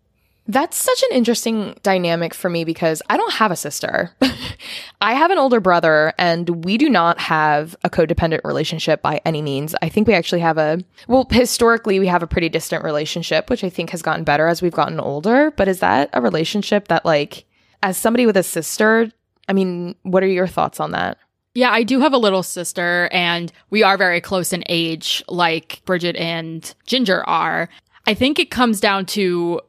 [0.45, 4.11] That's such an interesting dynamic for me because I don't have a sister.
[5.01, 9.41] I have an older brother and we do not have a codependent relationship by any
[9.41, 9.73] means.
[9.81, 13.63] I think we actually have a, well, historically, we have a pretty distant relationship, which
[13.63, 15.51] I think has gotten better as we've gotten older.
[15.51, 17.45] But is that a relationship that, like,
[17.81, 19.09] as somebody with a sister,
[19.47, 21.17] I mean, what are your thoughts on that?
[21.55, 25.81] Yeah, I do have a little sister, and we are very close in age, like
[25.85, 27.69] Bridget and Ginger are.
[28.07, 29.61] I think it comes down to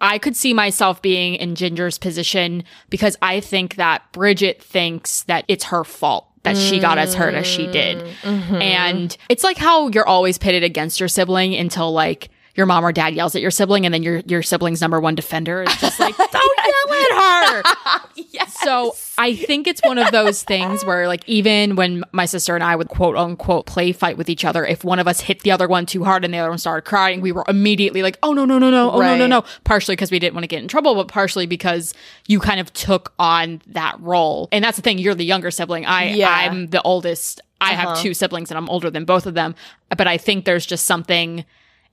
[0.00, 5.44] I could see myself being in Ginger's position because I think that Bridget thinks that
[5.48, 7.98] it's her fault that she got as hurt as she did.
[8.22, 8.54] Mm-hmm.
[8.54, 12.30] And it's like how you're always pitted against your sibling until like
[12.60, 15.14] your mom or dad yells at your sibling and then your your sibling's number one
[15.14, 18.08] defender is just like don't yell at her.
[18.30, 18.54] yes.
[18.62, 22.62] So I think it's one of those things where, like, even when my sister and
[22.62, 25.50] I would quote unquote play fight with each other, if one of us hit the
[25.52, 28.34] other one too hard and the other one started crying, we were immediately like, oh,
[28.34, 29.44] no, no, no, no, oh, no, no, no.
[29.64, 31.94] Partially because we didn't want to get in trouble, but partially because
[32.28, 34.48] you kind of took on that role.
[34.52, 35.86] And that's the thing, you're the younger sibling.
[35.86, 36.28] I, Yeah.
[36.30, 37.40] I'm the oldest.
[37.62, 38.02] I have Uh-huh.
[38.02, 39.54] two siblings and I'm older than both of them.
[39.96, 41.44] But I think there's just something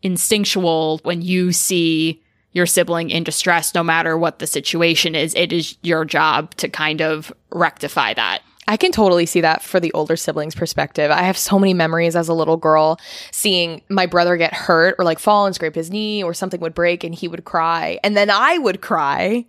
[0.03, 5.53] instinctual when you see your sibling in distress, no matter what the situation is, it
[5.53, 8.41] is your job to kind of rectify that.
[8.69, 11.10] I can totally see that for the older siblings' perspective.
[11.10, 12.99] I have so many memories as a little girl
[13.31, 16.73] seeing my brother get hurt or like fall and scrape his knee or something would
[16.73, 19.45] break and he would cry and then I would cry.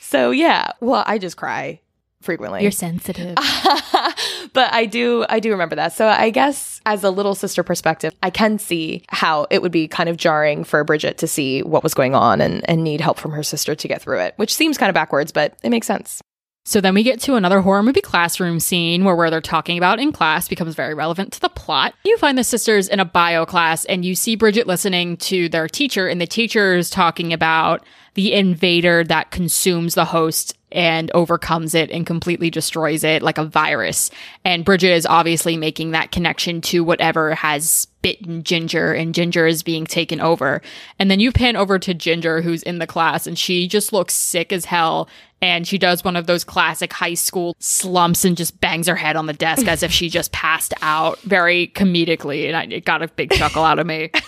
[0.00, 1.80] So yeah, well, I just cry
[2.20, 2.62] frequently.
[2.62, 3.34] You're sensitive.
[4.52, 5.92] but I do I do remember that.
[5.92, 9.88] So I guess as a little sister perspective, I can see how it would be
[9.88, 13.18] kind of jarring for Bridget to see what was going on and, and need help
[13.18, 15.86] from her sister to get through it, which seems kind of backwards, but it makes
[15.86, 16.20] sense.
[16.68, 19.98] So then we get to another horror movie classroom scene where where they're talking about
[19.98, 21.94] in class becomes very relevant to the plot.
[22.04, 25.66] You find the sisters in a bio class and you see Bridget listening to their
[25.66, 31.74] teacher and the teacher is talking about the invader that consumes the host and overcomes
[31.74, 34.10] it and completely destroys it like a virus.
[34.44, 39.62] And Bridget is obviously making that connection to whatever has bitten Ginger and Ginger is
[39.62, 40.60] being taken over.
[40.98, 44.14] And then you pan over to Ginger who's in the class and she just looks
[44.14, 45.08] sick as hell
[45.40, 49.16] and she does one of those classic high school slumps and just bangs her head
[49.16, 52.46] on the desk as if she just passed out very comedically.
[52.46, 54.10] And I, it got a big chuckle out of me.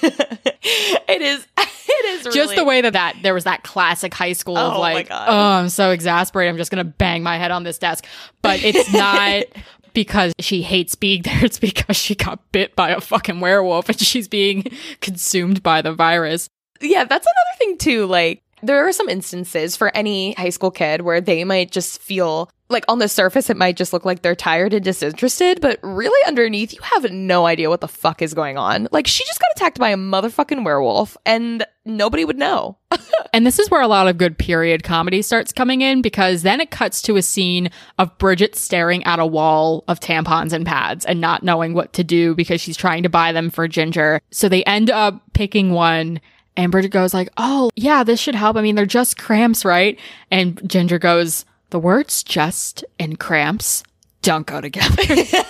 [0.63, 4.35] It is it is really just the way that that there was that classic high
[4.35, 6.53] school of Oh my like oh i'm so exasperated.
[6.53, 8.05] I'm just gonna bang my head on this desk.
[8.43, 9.45] But it's not
[9.93, 11.45] because she hates being there.
[11.45, 14.65] It's because she got bit by a fucking werewolf and she's being
[15.01, 16.49] consumed by the virus.
[16.81, 18.07] Yeah, that's another thing too.
[18.07, 22.51] Like, there are some instances for any high school kid where they might just feel
[22.71, 26.27] like on the surface, it might just look like they're tired and disinterested, but really
[26.27, 28.87] underneath, you have no idea what the fuck is going on.
[28.93, 32.79] Like, she just got attacked by a motherfucking werewolf and nobody would know.
[33.33, 36.61] And this is where a lot of good period comedy starts coming in because then
[36.61, 41.07] it cuts to a scene of Bridget staring at a wall of tampons and pads
[41.07, 44.21] and not knowing what to do because she's trying to buy them for Ginger.
[44.33, 46.21] So they end up picking one
[46.63, 48.57] and Bridget goes like, "Oh, yeah, this should help.
[48.57, 49.99] I mean, they're just cramps, right?"
[50.31, 53.83] And Ginger goes, "The words just and cramps
[54.23, 55.03] don't go together."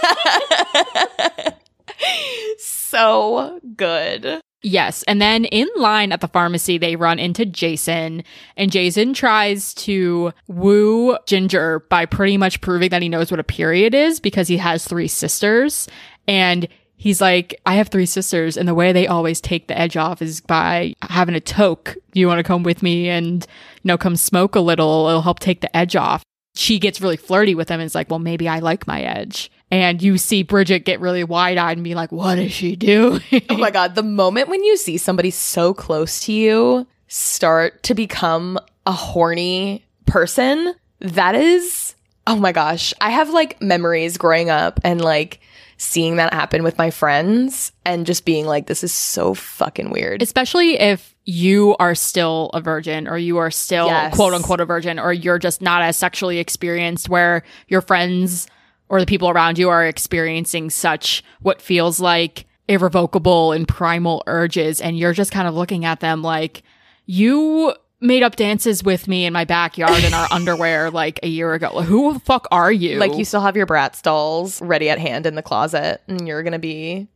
[2.91, 4.41] So good.
[4.63, 5.05] Yes.
[5.05, 8.25] And then in line at the pharmacy, they run into Jason,
[8.57, 13.45] and Jason tries to woo Ginger by pretty much proving that he knows what a
[13.45, 15.87] period is because he has three sisters.
[16.27, 16.67] And
[17.01, 20.21] he's like, I have three sisters, and the way they always take the edge off
[20.21, 21.97] is by having a toke.
[22.13, 23.47] You want to come with me and,
[23.83, 25.09] you know, come smoke a little?
[25.09, 26.23] It'll help take the edge off.
[26.55, 29.51] She gets really flirty with him and is like, well, maybe I like my edge.
[29.71, 33.23] And you see Bridget get really wide eyed and be like, what is she doing?
[33.49, 33.95] Oh my God.
[33.95, 39.87] The moment when you see somebody so close to you start to become a horny
[40.05, 41.95] person, that is,
[42.27, 42.93] oh my gosh.
[43.01, 45.41] I have like memories growing up and like
[45.83, 50.21] seeing that happen with my friends and just being like, this is so fucking weird.
[50.21, 54.15] especially if you are still a virgin or you are still Yes.
[54.15, 58.47] quote unquote a virgin or you're just not as sexually experienced where your friends
[58.91, 64.81] or the people around you are experiencing such what feels like irrevocable and primal urges
[64.81, 66.63] and you're just kind of looking at them like
[67.07, 71.53] you made up dances with me in my backyard in our underwear like a year
[71.53, 74.99] ago who the fuck are you like you still have your Bratz dolls ready at
[74.99, 77.09] hand in the closet and you're going to be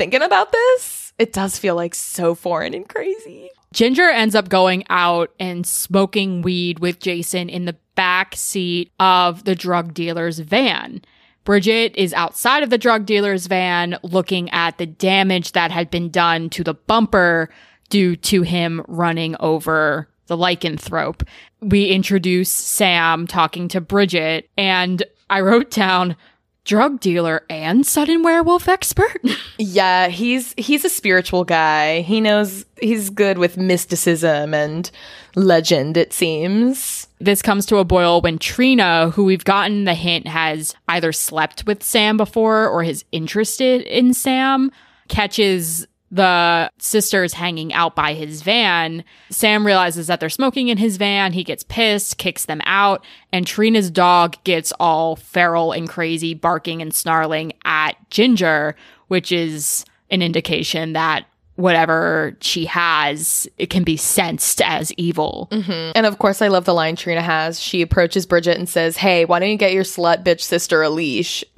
[0.00, 1.12] thinking about this.
[1.18, 3.50] It does feel like so foreign and crazy.
[3.74, 9.44] Ginger ends up going out and smoking weed with Jason in the back seat of
[9.44, 11.02] the drug dealer's van.
[11.44, 16.08] Bridget is outside of the drug dealer's van looking at the damage that had been
[16.08, 17.50] done to the bumper
[17.90, 21.26] due to him running over the lycanthrope.
[21.60, 26.16] We introduce Sam talking to Bridget, and I wrote down
[26.64, 29.20] drug dealer and sudden werewolf expert.
[29.62, 32.00] Yeah, he's he's a spiritual guy.
[32.00, 34.90] He knows he's good with mysticism and
[35.36, 37.06] legend, it seems.
[37.18, 41.66] this comes to a boil when Trina, who we've gotten the hint has either slept
[41.66, 44.72] with Sam before or is interested in Sam,
[45.08, 49.04] catches the sisters hanging out by his van.
[49.30, 51.32] Sam realizes that they're smoking in his van.
[51.32, 56.82] He gets pissed, kicks them out, and Trina's dog gets all feral and crazy, barking
[56.82, 58.74] and snarling at Ginger,
[59.08, 61.26] which is an indication that
[61.60, 65.48] whatever she has, it can be sensed as evil.
[65.52, 65.92] Mm-hmm.
[65.94, 67.60] And of course, I love the line Trina has.
[67.60, 70.90] She approaches Bridget and says, Hey, why don't you get your slut bitch sister a
[70.90, 71.44] leash?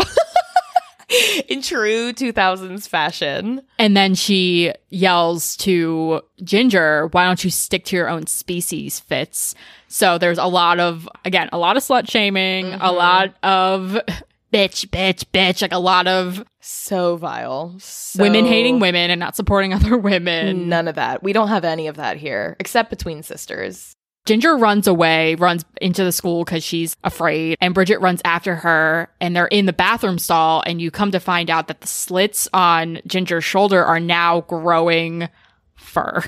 [1.48, 3.62] In true 2000s fashion.
[3.78, 9.54] And then she yells to Ginger, why don't you stick to your own species, Fitz?
[9.88, 12.96] So there's a lot of, again, a lot of slut shaming, a mm-hmm.
[12.96, 13.98] lot of
[14.52, 17.74] bitch, bitch, bitch, like a lot of So vile.
[17.78, 20.68] So- women hating women and not supporting other women.
[20.68, 21.22] None of that.
[21.22, 23.96] We don't have any of that here, except between sisters.
[24.24, 29.08] Ginger runs away, runs into the school because she's afraid, and Bridget runs after her,
[29.20, 32.48] and they're in the bathroom stall, and you come to find out that the slits
[32.52, 35.28] on Ginger's shoulder are now growing
[35.74, 36.22] fur.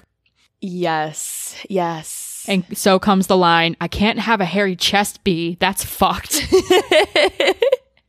[0.61, 1.65] Yes.
[1.69, 2.45] Yes.
[2.49, 5.57] And so comes the line, I can't have a hairy chest bee.
[5.61, 6.47] That's fucked.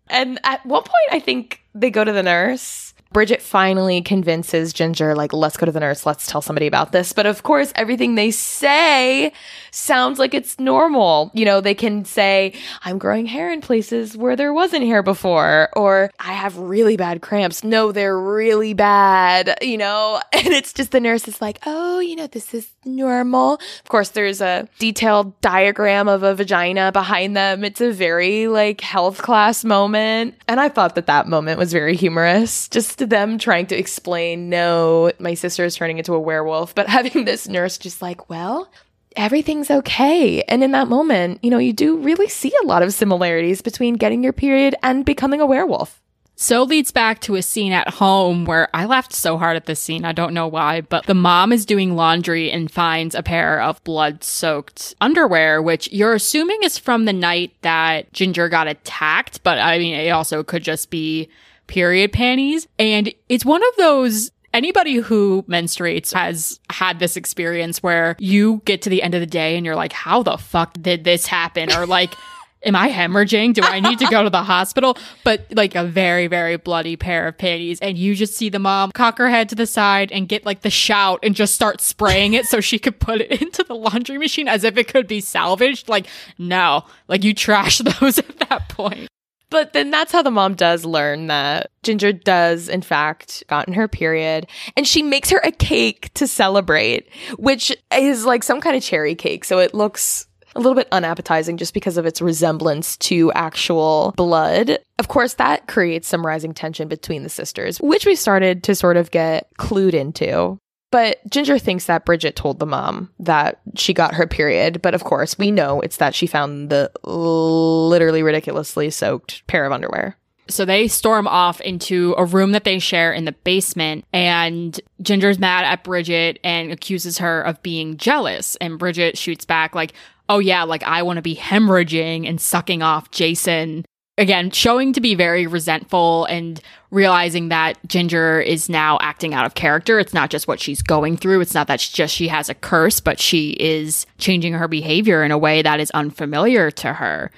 [0.08, 2.94] And at one point, I think they go to the nurse.
[3.16, 7.14] Bridget finally convinces Ginger, like, let's go to the nurse, let's tell somebody about this.
[7.14, 9.32] But of course, everything they say
[9.72, 11.32] sounds like it's normal.
[11.34, 12.52] You know, they can say,
[12.84, 17.22] I'm growing hair in places where there wasn't hair before, or I have really bad
[17.22, 17.64] cramps.
[17.64, 20.20] No, they're really bad, you know?
[20.46, 23.54] And it's just the nurse is like, oh, you know, this is normal.
[23.54, 27.64] Of course, there's a detailed diagram of a vagina behind them.
[27.64, 30.36] It's a very like health class moment.
[30.48, 32.68] And I thought that that moment was very humorous.
[32.70, 37.26] Just them trying to explain, no, my sister is turning into a werewolf, but having
[37.26, 38.70] this nurse just like, well,
[39.16, 40.42] everything's okay.
[40.44, 43.96] And in that moment, you know, you do really see a lot of similarities between
[43.96, 46.02] getting your period and becoming a werewolf.
[46.38, 49.82] So leads back to a scene at home where I laughed so hard at this
[49.82, 50.04] scene.
[50.04, 53.82] I don't know why, but the mom is doing laundry and finds a pair of
[53.86, 59.44] blood soaked underwear, which you're assuming is from the night that Ginger got attacked.
[59.44, 61.30] But I mean, it also could just be
[61.68, 62.68] period panties.
[62.80, 68.82] And it's one of those anybody who menstruates has had this experience where you get
[68.84, 71.74] to the end of the day and you're like, how the fuck did this happen?
[71.74, 72.14] Or like,
[72.66, 73.54] am I hemorrhaging?
[73.54, 74.98] Do I need to go to the hospital?
[75.24, 77.80] But like a very, very bloody pair of panties.
[77.80, 80.62] And you just see the mom cock her head to the side and get like
[80.62, 84.18] the shout and just start spraying it so she could put it into the laundry
[84.18, 85.88] machine as if it could be salvaged.
[85.88, 89.10] Like, no, like you trash those at that point.
[89.56, 93.88] But then that's how the mom does learn that Ginger does, in fact, gotten her
[93.88, 94.48] period.
[94.76, 99.16] And she makes her a cake to celebrate, which is like some kind of cherry
[99.16, 99.46] cake.
[99.46, 104.78] So it looks a little bit unappetizing just because of its resemblance to actual blood.
[105.00, 108.98] Of course, that creates some rising tension between the sisters, which we started to sort
[108.98, 110.60] of get clued into.
[110.96, 114.82] But Ginger thinks that Bridget told the mom that she got her period.
[114.82, 119.74] But of course, we know it's that she found the literally ridiculously soaked pair of
[119.74, 120.16] underwear.
[120.48, 125.38] So they storm off into a room that they share in the basement, and Ginger's
[125.38, 128.56] mad at Bridget and accuses her of being jealous.
[128.62, 129.92] And Bridget shoots back, like,
[130.30, 133.84] oh yeah, like I want to be hemorrhaging and sucking off Jason.
[134.18, 139.56] Again, showing to be very resentful and realizing that Ginger is now acting out of
[139.56, 140.00] character.
[140.00, 141.42] It's not just what she's going through.
[141.42, 145.22] It's not that she just she has a curse, but she is changing her behavior
[145.24, 147.30] in a way that is unfamiliar to her.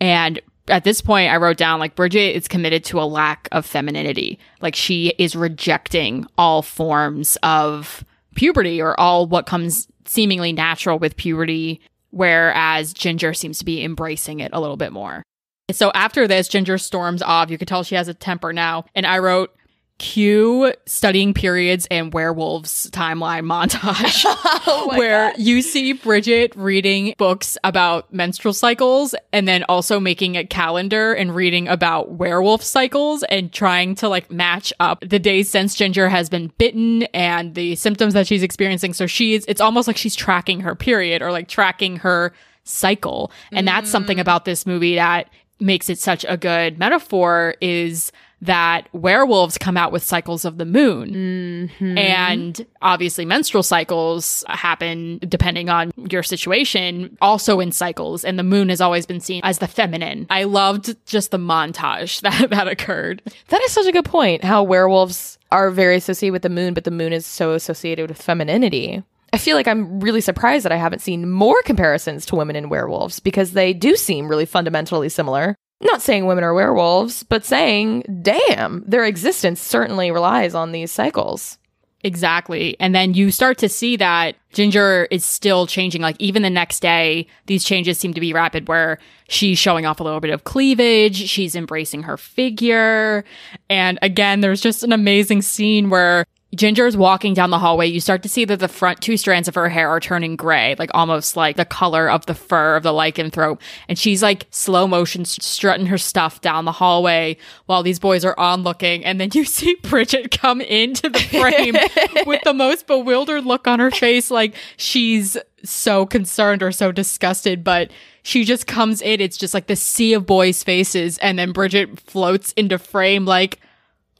[0.00, 3.66] And at this point, I wrote down like Bridget is committed to a lack of
[3.66, 4.38] femininity.
[4.60, 8.04] Like she is rejecting all forms of
[8.36, 14.38] puberty or all what comes seemingly natural with puberty, whereas Ginger seems to be embracing
[14.38, 15.24] it a little bit more.
[15.72, 17.50] So after this, Ginger storms off.
[17.50, 18.84] You could tell she has a temper now.
[18.94, 19.54] And I wrote,
[20.00, 24.24] cue studying periods and werewolves timeline montage
[24.66, 30.46] Oh where you see Bridget reading books about menstrual cycles and then also making a
[30.46, 35.74] calendar and reading about werewolf cycles and trying to like match up the days since
[35.74, 38.94] Ginger has been bitten and the symptoms that she's experiencing.
[38.94, 42.32] So she's, it's almost like she's tracking her period or like tracking her
[42.64, 43.30] cycle.
[43.52, 44.22] And that's something mm.
[44.22, 45.28] about this movie that
[45.60, 50.64] makes it such a good metaphor is that werewolves come out with cycles of the
[50.64, 51.10] moon.
[51.10, 51.98] Mm-hmm.
[51.98, 58.24] And obviously, menstrual cycles happen depending on your situation, also in cycles.
[58.24, 60.26] And the moon has always been seen as the feminine.
[60.30, 63.22] I loved just the montage that, that occurred.
[63.48, 64.44] that is such a good point.
[64.44, 68.22] How werewolves are very associated with the moon, but the moon is so associated with
[68.22, 69.02] femininity.
[69.32, 72.70] I feel like I'm really surprised that I haven't seen more comparisons to women and
[72.70, 75.56] werewolves because they do seem really fundamentally similar.
[75.82, 81.58] Not saying women are werewolves, but saying, damn, their existence certainly relies on these cycles.
[82.02, 82.76] Exactly.
[82.80, 86.00] And then you start to see that Ginger is still changing.
[86.00, 90.00] Like even the next day, these changes seem to be rapid where she's showing off
[90.00, 91.16] a little bit of cleavage.
[91.28, 93.24] She's embracing her figure.
[93.68, 96.24] And again, there's just an amazing scene where
[96.54, 97.86] Ginger is walking down the hallway.
[97.86, 100.74] You start to see that the front two strands of her hair are turning gray,
[100.78, 103.60] like almost like the color of the fur of the lycanthrope.
[103.88, 107.36] And she's like slow motion strutting her stuff down the hallway
[107.66, 109.04] while these boys are on looking.
[109.04, 111.76] And then you see Bridget come into the frame
[112.26, 117.62] with the most bewildered look on her face, like she's so concerned or so disgusted,
[117.62, 117.92] but
[118.22, 119.20] she just comes in.
[119.20, 121.16] It's just like the sea of boys' faces.
[121.18, 123.60] And then Bridget floats into frame like,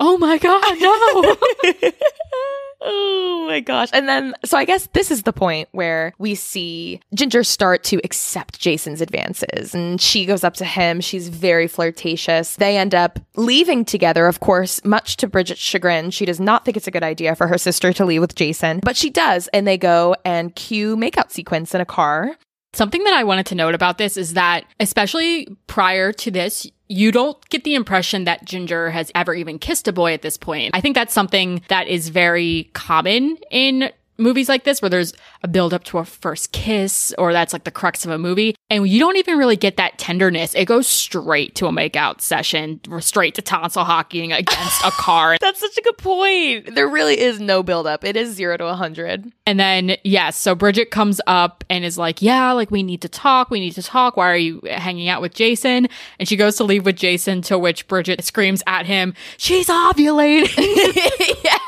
[0.00, 1.36] oh my God, no.
[2.80, 3.90] oh my gosh.
[3.92, 8.00] And then, so I guess this is the point where we see Ginger start to
[8.02, 9.74] accept Jason's advances.
[9.74, 11.00] And she goes up to him.
[11.00, 12.56] She's very flirtatious.
[12.56, 16.10] They end up leaving together, of course, much to Bridget's chagrin.
[16.10, 18.80] She does not think it's a good idea for her sister to leave with Jason,
[18.82, 19.48] but she does.
[19.48, 22.36] And they go and cue makeout sequence in a car.
[22.72, 27.12] Something that I wanted to note about this is that, especially prior to this, you
[27.12, 30.74] don't get the impression that Ginger has ever even kissed a boy at this point.
[30.74, 33.90] I think that's something that is very common in
[34.20, 35.12] movies like this where there's
[35.42, 38.54] a build up to a first kiss or that's like the crux of a movie
[38.68, 42.78] and you don't even really get that tenderness it goes straight to a makeout session
[43.00, 46.74] straight to tonsil hockeying against a car That's such a good point.
[46.74, 48.04] There really is no build up.
[48.04, 49.32] It is zero to a hundred.
[49.46, 53.08] and then yes so bridget comes up and is like yeah like we need to
[53.08, 56.56] talk we need to talk why are you hanging out with jason and she goes
[56.56, 60.48] to leave with jason to which bridget screams at him she's ovulating
[61.44, 61.59] yes.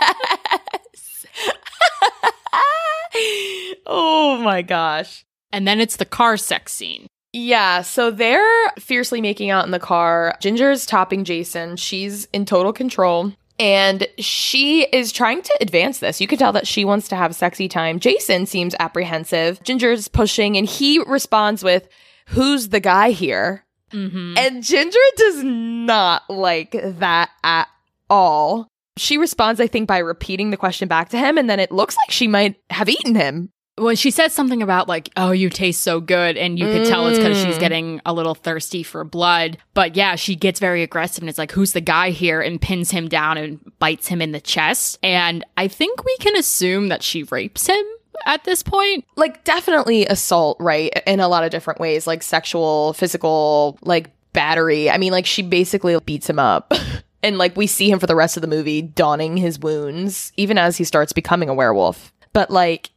[3.94, 5.24] Oh my gosh.
[5.52, 9.78] and then it's the car sex scene Yeah, so they're fiercely making out in the
[9.78, 10.34] car.
[10.40, 11.76] Ginger's topping Jason.
[11.76, 13.32] She's in total control.
[13.58, 16.20] And she is trying to advance this.
[16.20, 18.00] You can tell that she wants to have a sexy time.
[18.00, 19.62] Jason seems apprehensive.
[19.62, 21.88] Ginger's pushing, and he responds with,
[22.28, 23.64] Who's the guy here?
[23.92, 24.34] mm-hmm.
[24.36, 27.68] And Ginger does not like that at
[28.10, 28.68] all.
[28.96, 31.96] She responds, I think, by repeating the question back to him, and then it looks
[31.96, 33.50] like she might have eaten him.
[33.76, 37.06] When she said something about like oh you taste so good and you could tell
[37.06, 37.60] it's because she's Mm.
[37.60, 41.52] getting a little thirsty for blood but yeah she gets very aggressive and it's like
[41.52, 45.44] who's the guy here and pins him down and bites him in the chest and
[45.56, 47.82] i think we can assume that she rapes him
[48.26, 50.92] at this point like definitely assault, right?
[51.06, 54.88] In a lot of different ways, like sexual, physical, like battery.
[54.90, 56.72] I mean, like she basically beats him up.
[57.22, 60.56] and like we see him for the rest of the movie donning his wounds, even
[60.56, 62.12] as he starts becoming a werewolf.
[62.32, 62.90] But like,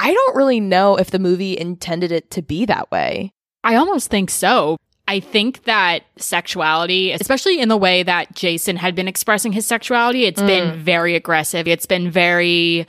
[0.00, 3.32] I don't really know if the movie intended it to be that way.
[3.62, 4.76] i almost think so
[5.10, 10.24] I think that sexuality, especially in the way that Jason had been expressing his sexuality,
[10.24, 10.76] it's been mm.
[10.76, 11.66] very aggressive.
[11.66, 12.86] It's been very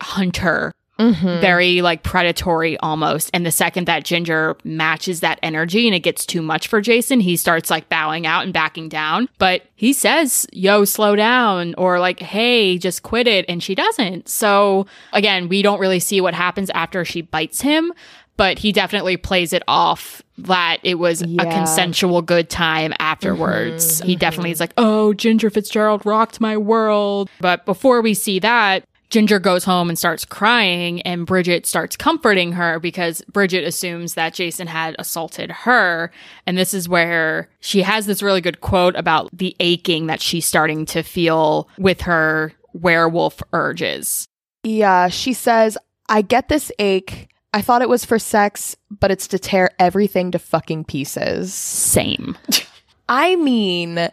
[0.00, 1.40] hunter Mm-hmm.
[1.40, 3.30] very like predatory almost.
[3.32, 7.20] And the second that Ginger matches that energy and it gets too much for Jason,
[7.20, 9.28] he starts like bowing out and backing down.
[9.38, 13.44] But he says, yo, slow down, or like, hey, just quit it.
[13.48, 14.28] And she doesn't.
[14.28, 17.92] So again, we don't really see what happens after she bites him.
[18.36, 21.42] But he definitely plays it off that it was Yeah.
[21.42, 24.00] a consensual good time afterwards.
[24.00, 27.28] He definitely is like, oh, Ginger Fitzgerald rocked my world.
[27.40, 32.52] But before we see that, Ginger goes home and starts crying, and Bridget starts comforting
[32.52, 36.12] her because Bridget assumes that Jason had assaulted her.
[36.46, 40.46] And this is where she has this really good quote about the aching that she's
[40.46, 44.26] starting to feel with her werewolf urges.
[44.62, 45.76] Yeah, she says,
[46.08, 47.28] I get this ache.
[47.52, 51.52] I thought it was for sex, but it's to tear everything to fucking pieces.
[51.52, 52.38] Same.
[53.08, 54.08] I mean,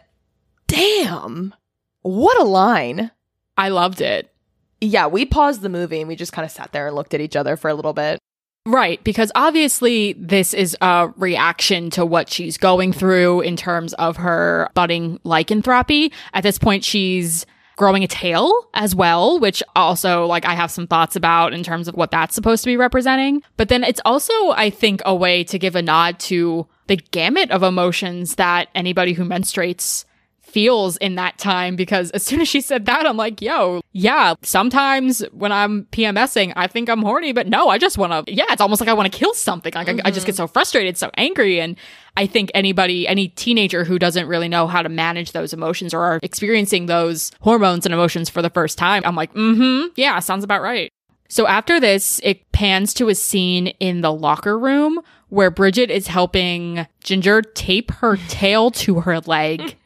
[0.66, 1.54] damn.
[2.02, 3.12] What a line.
[3.56, 4.32] I loved it.
[4.80, 7.20] Yeah, we paused the movie and we just kind of sat there and looked at
[7.20, 8.18] each other for a little bit.
[8.66, 14.18] Right, because obviously this is a reaction to what she's going through in terms of
[14.18, 16.12] her budding lycanthropy.
[16.34, 20.86] At this point, she's growing a tail as well, which also like I have some
[20.86, 23.42] thoughts about in terms of what that's supposed to be representing.
[23.56, 27.50] But then it's also, I think, a way to give a nod to the gamut
[27.50, 30.04] of emotions that anybody who menstruates
[30.48, 34.34] feels in that time because as soon as she said that, I'm like, yo, yeah,
[34.42, 38.46] sometimes when I'm PMSing, I think I'm horny, but no, I just want to, yeah,
[38.50, 39.72] it's almost like I want to kill something.
[39.74, 40.06] Like mm-hmm.
[40.06, 41.60] I, I just get so frustrated, so angry.
[41.60, 41.76] And
[42.16, 46.00] I think anybody, any teenager who doesn't really know how to manage those emotions or
[46.00, 50.18] are experiencing those hormones and emotions for the first time, I'm like, mm hmm, yeah,
[50.18, 50.90] sounds about right.
[51.28, 56.06] So after this, it pans to a scene in the locker room where Bridget is
[56.06, 59.76] helping Ginger tape her tail to her leg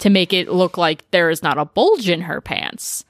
[0.00, 3.04] to make it look like there is not a bulge in her pants.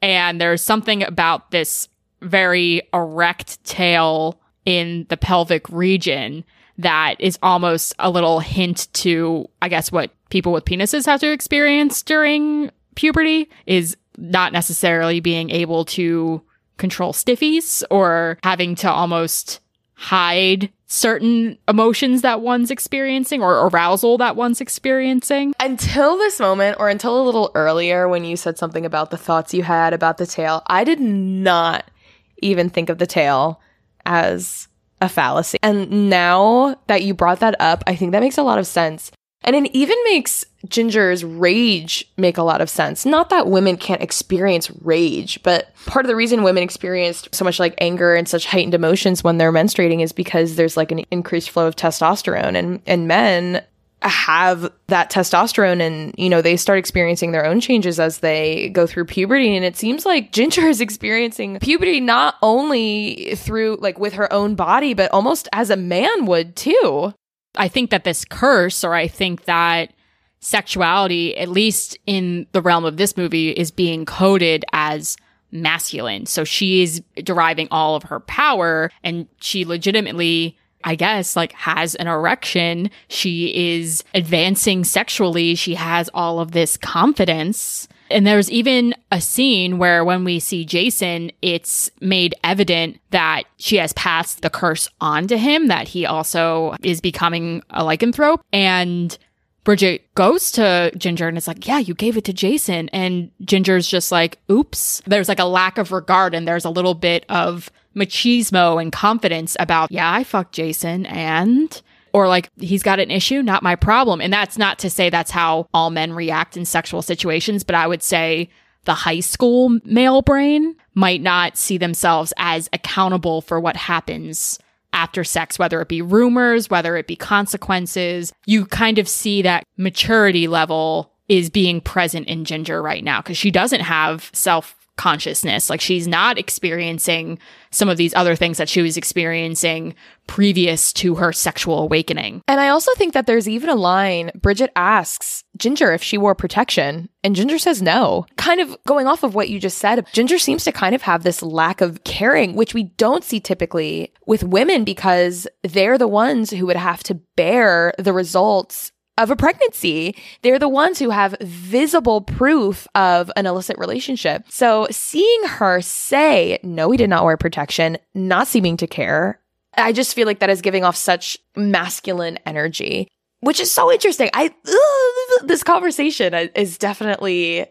[0.00, 1.88] And there's something about this
[2.22, 6.44] very erect tail in the pelvic region
[6.78, 11.32] that is almost a little hint to, I guess, what people with penises have to
[11.32, 16.42] experience during puberty is not necessarily being able to
[16.76, 19.60] control stiffies or having to almost
[19.96, 25.52] hide certain emotions that one's experiencing or arousal that one's experiencing.
[25.58, 29.52] Until this moment, or until a little earlier when you said something about the thoughts
[29.52, 31.90] you had about the tail, I did not
[32.38, 33.60] even think of the tail
[34.04, 34.68] as
[35.00, 35.58] a fallacy.
[35.62, 39.10] And now that you brought that up, I think that makes a lot of sense.
[39.44, 43.06] And it even makes Ginger's rage make a lot of sense.
[43.06, 47.60] Not that women can't experience rage, but part of the reason women experience so much
[47.60, 51.50] like anger and such heightened emotions when they're menstruating is because there's like an increased
[51.50, 52.56] flow of testosterone.
[52.56, 53.62] And and men
[54.02, 58.86] have that testosterone and you know they start experiencing their own changes as they go
[58.86, 59.54] through puberty.
[59.54, 64.54] And it seems like ginger is experiencing puberty not only through like with her own
[64.54, 67.12] body but almost as a man would too
[67.56, 69.92] I think that this curse, or I think that
[70.40, 75.16] sexuality, at least in the realm of this movie, is being coded as
[75.50, 76.26] masculine.
[76.26, 81.96] So she is deriving all of her power and she legitimately I guess, like has
[81.96, 82.90] an erection.
[83.08, 85.56] She is advancing sexually.
[85.56, 87.88] She has all of this confidence.
[88.10, 93.76] And there's even a scene where when we see Jason, it's made evident that she
[93.76, 98.40] has passed the curse on to him, that he also is becoming a lycanthrope.
[98.52, 99.16] And
[99.64, 102.88] Bridget goes to Ginger and is like, Yeah, you gave it to Jason.
[102.90, 105.02] And Ginger's just like, Oops.
[105.06, 109.56] There's like a lack of regard and there's a little bit of machismo and confidence
[109.58, 111.82] about, Yeah, I fucked Jason and
[112.12, 114.20] or like he's got an issue, not my problem.
[114.20, 117.86] And that's not to say that's how all men react in sexual situations, but I
[117.86, 118.48] would say
[118.84, 124.58] the high school male brain might not see themselves as accountable for what happens
[124.92, 128.32] after sex, whether it be rumors, whether it be consequences.
[128.46, 133.36] You kind of see that maturity level is being present in Ginger right now because
[133.36, 135.70] she doesn't have self consciousness.
[135.70, 137.38] Like she's not experiencing
[137.70, 139.94] some of these other things that she was experiencing
[140.26, 142.42] previous to her sexual awakening.
[142.48, 146.34] And I also think that there's even a line Bridget asks Ginger if she wore
[146.34, 148.26] protection, and Ginger says no.
[148.36, 151.22] Kind of going off of what you just said, Ginger seems to kind of have
[151.22, 156.50] this lack of caring, which we don't see typically with women because they're the ones
[156.50, 160.14] who would have to bear the results of a pregnancy.
[160.42, 164.44] They're the ones who have visible proof of an illicit relationship.
[164.48, 169.40] So seeing her say, no, he did not wear protection, not seeming to care,
[169.76, 173.08] I just feel like that is giving off such masculine energy,
[173.40, 174.30] which is so interesting.
[174.32, 177.66] I, ugh, this conversation is definitely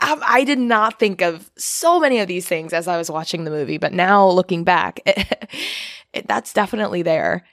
[0.00, 3.42] um, I did not think of so many of these things as I was watching
[3.42, 5.48] the movie, but now looking back, it,
[6.12, 7.44] it, that's definitely there.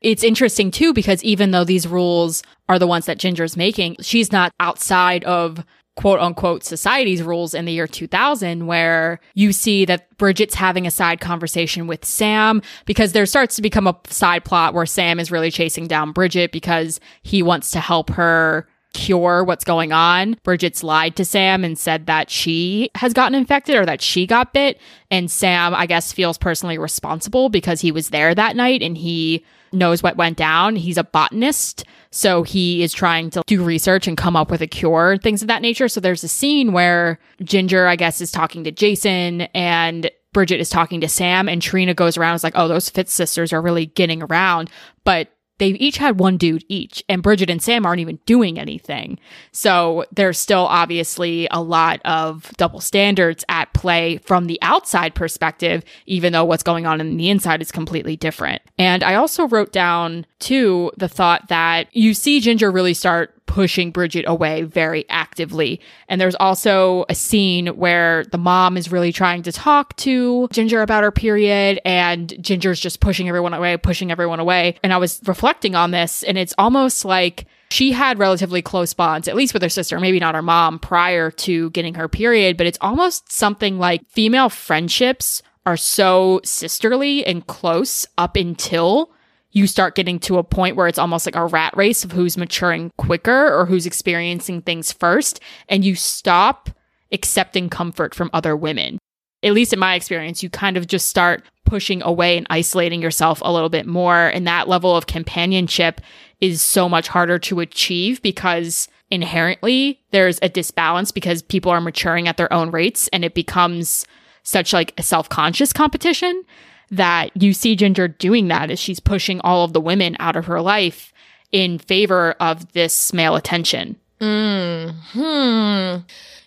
[0.00, 4.30] It's interesting too, because even though these rules are the ones that Ginger's making, she's
[4.30, 5.64] not outside of
[5.96, 10.92] quote unquote society's rules in the year 2000 where you see that Bridget's having a
[10.92, 15.32] side conversation with Sam because there starts to become a side plot where Sam is
[15.32, 20.36] really chasing down Bridget because he wants to help her cure what's going on.
[20.44, 24.52] Bridget's lied to Sam and said that she has gotten infected or that she got
[24.52, 24.78] bit.
[25.10, 29.44] And Sam, I guess, feels personally responsible because he was there that night and he
[29.72, 30.76] knows what went down.
[30.76, 31.84] He's a botanist.
[32.10, 35.48] So he is trying to do research and come up with a cure, things of
[35.48, 35.88] that nature.
[35.88, 40.70] So there's a scene where Ginger, I guess, is talking to Jason and Bridget is
[40.70, 43.86] talking to Sam and Trina goes around is like, oh, those Fitz sisters are really
[43.86, 44.70] getting around.
[45.04, 45.28] But
[45.58, 49.18] they've each had one dude each, and Bridget and Sam aren't even doing anything.
[49.52, 55.84] So there's still obviously a lot of double standards at play from the outside perspective,
[56.06, 58.62] even though what's going on in the inside is completely different.
[58.78, 63.90] And I also wrote down, too, the thought that you see Ginger really start pushing
[63.90, 65.80] Bridget away very actively.
[66.08, 70.82] And there's also a scene where the mom is really trying to talk to Ginger
[70.82, 74.76] about her period and Ginger's just pushing everyone away, pushing everyone away.
[74.84, 79.28] And I was reflecting on this and it's almost like she had relatively close bonds,
[79.28, 82.66] at least with her sister, maybe not her mom, prior to getting her period, but
[82.66, 89.10] it's almost something like female friendships are so sisterly and close up until
[89.50, 92.36] you start getting to a point where it's almost like a rat race of who's
[92.36, 96.70] maturing quicker or who's experiencing things first, and you stop
[97.12, 98.98] accepting comfort from other women.
[99.42, 103.40] At least in my experience, you kind of just start pushing away and isolating yourself
[103.44, 104.28] a little bit more.
[104.28, 106.00] And that level of companionship
[106.40, 112.26] is so much harder to achieve because inherently there's a disbalance because people are maturing
[112.26, 114.06] at their own rates and it becomes
[114.42, 116.42] such like a self-conscious competition
[116.90, 120.46] that you see Ginger doing that as she's pushing all of the women out of
[120.46, 121.12] her life
[121.52, 123.96] in favor of this male attention.
[124.20, 125.96] Hmm.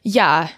[0.04, 0.50] Yeah.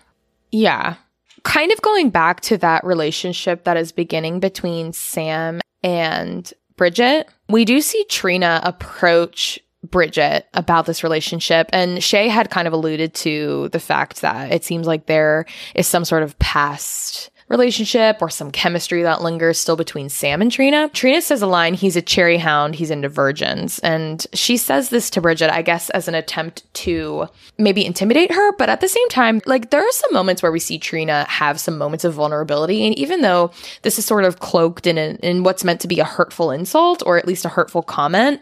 [0.51, 0.95] Yeah.
[1.43, 7.65] Kind of going back to that relationship that is beginning between Sam and Bridget, we
[7.65, 11.69] do see Trina approach Bridget about this relationship.
[11.73, 15.87] And Shay had kind of alluded to the fact that it seems like there is
[15.87, 20.89] some sort of past relationship or some chemistry that lingers still between Sam and Trina.
[20.93, 23.79] Trina says a line, he's a cherry hound, he's into virgins.
[23.79, 27.27] And she says this to Bridget, I guess, as an attempt to
[27.57, 28.55] maybe intimidate her.
[28.57, 31.59] But at the same time, like there are some moments where we see Trina have
[31.59, 32.85] some moments of vulnerability.
[32.85, 36.05] And even though this is sort of cloaked in, in what's meant to be a
[36.05, 38.41] hurtful insult or at least a hurtful comment,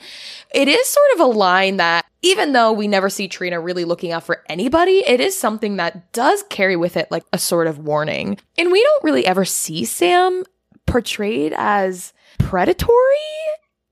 [0.53, 4.11] it is sort of a line that even though we never see Trina really looking
[4.11, 7.79] out for anybody, it is something that does carry with it like a sort of
[7.79, 8.37] warning.
[8.57, 10.43] And we don't really ever see Sam
[10.85, 12.95] portrayed as predatory.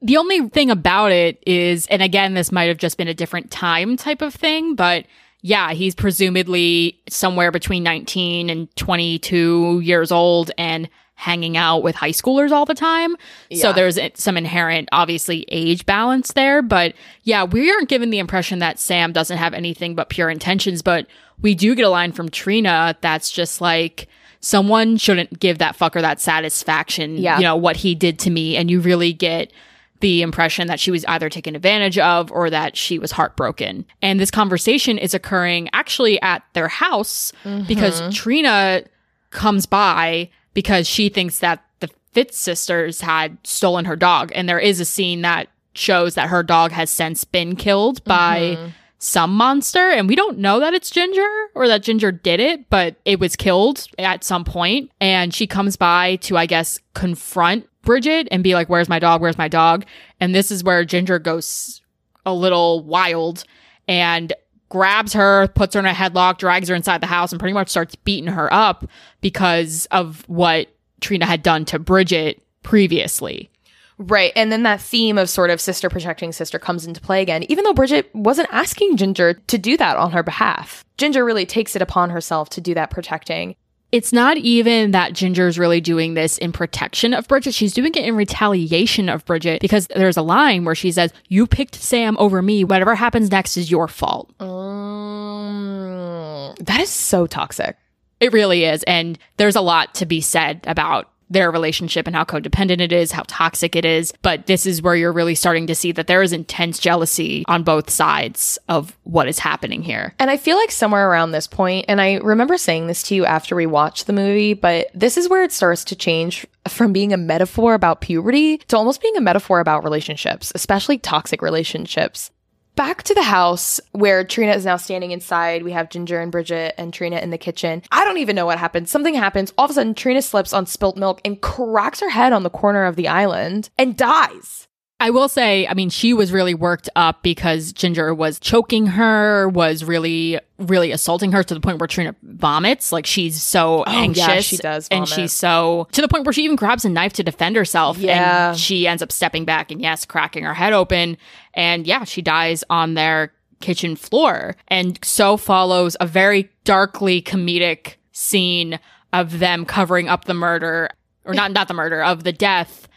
[0.01, 3.51] The only thing about it is, and again, this might have just been a different
[3.51, 5.05] time type of thing, but
[5.41, 10.89] yeah, he's presumably somewhere between 19 and 22 years old and
[11.19, 13.13] hanging out with high schoolers all the time.
[13.49, 13.61] Yeah.
[13.61, 16.61] So there's some inherent, obviously, age balance there.
[16.61, 16.93] But
[17.23, 20.81] yeah, we aren't given the impression that Sam doesn't have anything but pure intentions.
[20.81, 21.07] But
[21.41, 24.07] we do get a line from Trina that's just like,
[24.39, 27.37] someone shouldn't give that fucker that satisfaction, yeah.
[27.37, 28.55] you know, what he did to me.
[28.55, 29.51] And you really get
[29.99, 33.85] the impression that she was either taken advantage of or that she was heartbroken.
[34.01, 37.67] And this conversation is occurring actually at their house mm-hmm.
[37.67, 38.83] because Trina
[39.31, 44.31] comes by because she thinks that the Fitz sisters had stolen her dog.
[44.35, 48.39] And there is a scene that shows that her dog has since been killed by
[48.39, 48.69] mm-hmm.
[48.97, 49.89] some monster.
[49.89, 53.35] And we don't know that it's Ginger or that Ginger did it, but it was
[53.35, 54.91] killed at some point.
[54.99, 59.21] And she comes by to, I guess, confront Bridget and be like, Where's my dog?
[59.21, 59.85] Where's my dog?
[60.19, 61.81] And this is where Ginger goes
[62.25, 63.45] a little wild
[63.87, 64.33] and
[64.69, 67.69] grabs her, puts her in a headlock, drags her inside the house, and pretty much
[67.69, 68.85] starts beating her up
[69.21, 70.67] because of what
[71.01, 73.49] Trina had done to Bridget previously.
[73.97, 74.31] Right.
[74.35, 77.65] And then that theme of sort of sister protecting sister comes into play again, even
[77.65, 80.85] though Bridget wasn't asking Ginger to do that on her behalf.
[80.97, 83.55] Ginger really takes it upon herself to do that protecting
[83.91, 87.53] it's not even that Ginger's really doing this in protection of Bridget.
[87.53, 91.47] She's doing it in retaliation of Bridget because there's a line where she says, You
[91.47, 92.63] picked Sam over me.
[92.63, 94.29] Whatever happens next is your fault.
[94.41, 97.77] Um, that is so toxic.
[98.19, 98.83] It really is.
[98.83, 103.11] And there's a lot to be said about their relationship and how codependent it is,
[103.11, 104.13] how toxic it is.
[104.21, 107.63] But this is where you're really starting to see that there is intense jealousy on
[107.63, 110.13] both sides of what is happening here.
[110.19, 113.25] And I feel like somewhere around this point, and I remember saying this to you
[113.25, 117.13] after we watched the movie, but this is where it starts to change from being
[117.13, 122.31] a metaphor about puberty to almost being a metaphor about relationships, especially toxic relationships
[122.75, 125.63] back to the house where Trina is now standing inside.
[125.63, 127.81] We have Ginger and Bridget and Trina in the kitchen.
[127.91, 128.87] I don't even know what happened.
[128.87, 129.53] Something happens.
[129.57, 132.49] All of a sudden, Trina slips on spilt milk and cracks her head on the
[132.49, 134.68] corner of the island and dies.
[135.01, 139.47] I will say, I mean, she was really worked up because Ginger was choking her,
[139.47, 142.91] was really, really assaulting her to the point where Trina vomits.
[142.91, 144.27] Like she's so oh, anxious.
[144.27, 144.89] Yeah, she does.
[144.89, 144.99] Vomit.
[144.99, 147.97] And she's so, to the point where she even grabs a knife to defend herself.
[147.97, 148.49] Yeah.
[148.49, 151.17] And she ends up stepping back and yes, cracking her head open.
[151.53, 153.31] And yeah, she dies on their
[153.61, 154.57] kitchen floor.
[154.67, 158.79] And so follows a very darkly comedic scene
[159.13, 160.89] of them covering up the murder,
[161.23, 162.89] or not, not the murder, of the death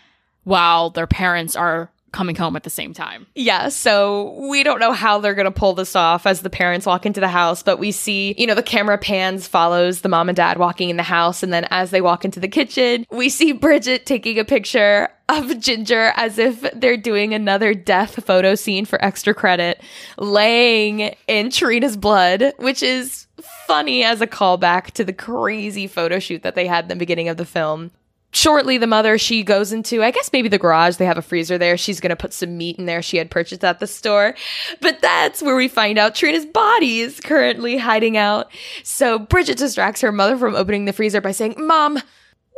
[0.45, 3.27] while their parents are coming home at the same time.
[3.35, 6.87] Yeah, so we don't know how they're going to pull this off as the parents
[6.87, 10.29] walk into the house, but we see, you know, the camera pans follows the mom
[10.29, 13.29] and dad walking in the house and then as they walk into the kitchen, we
[13.29, 18.85] see Bridget taking a picture of Ginger as if they're doing another death photo scene
[18.85, 19.81] for extra credit,
[20.19, 23.27] laying in Trina's blood, which is
[23.67, 27.29] funny as a callback to the crazy photo shoot that they had in the beginning
[27.29, 27.91] of the film.
[28.33, 31.59] Shortly the mother she goes into i guess maybe the garage they have a freezer
[31.59, 31.77] there.
[31.77, 34.35] She's gonna put some meat in there she had purchased at the store.
[34.81, 38.51] But that's where we find out trina's body is currently hiding out.
[38.83, 42.01] So bridget distracts her mother from opening the freezer by saying mom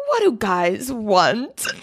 [0.07, 1.67] what do guys want?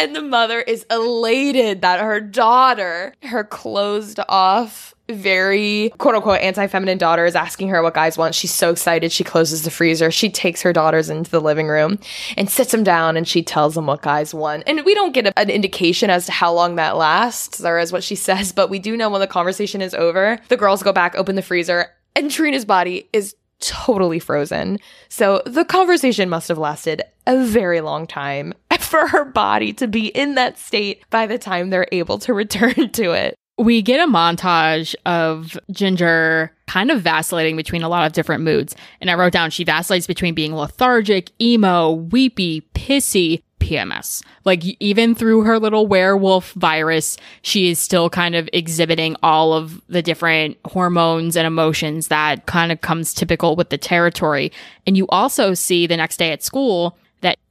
[0.00, 6.66] And the mother is elated that her daughter her closed off very quote unquote anti
[6.66, 8.34] feminine daughter is asking her what guys want.
[8.34, 9.12] She's so excited.
[9.12, 10.10] She closes the freezer.
[10.10, 11.98] She takes her daughters into the living room
[12.36, 14.64] and sits them down and she tells them what guys want.
[14.66, 17.92] And we don't get a, an indication as to how long that lasts or as
[17.92, 20.92] what she says, but we do know when the conversation is over, the girls go
[20.92, 24.78] back, open the freezer, and Trina's body is totally frozen.
[25.08, 30.06] So the conversation must have lasted a very long time for her body to be
[30.08, 34.10] in that state by the time they're able to return to it we get a
[34.10, 38.74] montage of Ginger kind of vacillating between a lot of different moods.
[39.02, 44.22] And I wrote down she vacillates between being lethargic, emo, weepy, pissy, PMS.
[44.46, 49.82] Like even through her little werewolf virus, she is still kind of exhibiting all of
[49.88, 54.50] the different hormones and emotions that kind of comes typical with the territory.
[54.86, 56.96] And you also see the next day at school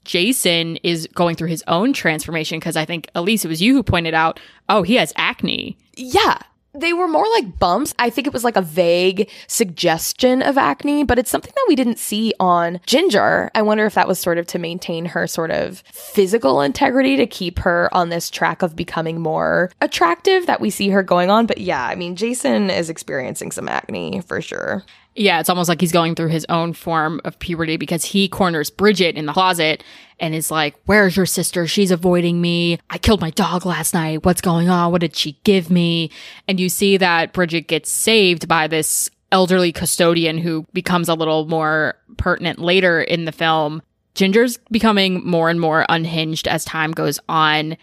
[0.09, 3.83] Jason is going through his own transformation because I think Elyse, it was you who
[3.83, 5.77] pointed out, oh, he has acne.
[5.95, 6.39] Yeah.
[6.73, 7.93] They were more like bumps.
[7.99, 11.75] I think it was like a vague suggestion of acne, but it's something that we
[11.75, 13.51] didn't see on Ginger.
[13.53, 17.27] I wonder if that was sort of to maintain her sort of physical integrity to
[17.27, 21.45] keep her on this track of becoming more attractive that we see her going on.
[21.45, 24.83] But yeah, I mean, Jason is experiencing some acne for sure.
[25.15, 28.69] Yeah, it's almost like he's going through his own form of puberty because he corners
[28.69, 29.83] Bridget in the closet
[30.19, 31.67] and is like, Where's your sister?
[31.67, 32.79] She's avoiding me.
[32.89, 34.23] I killed my dog last night.
[34.23, 34.91] What's going on?
[34.91, 36.11] What did she give me?
[36.47, 41.45] And you see that Bridget gets saved by this elderly custodian who becomes a little
[41.47, 43.81] more pertinent later in the film.
[44.15, 47.77] Ginger's becoming more and more unhinged as time goes on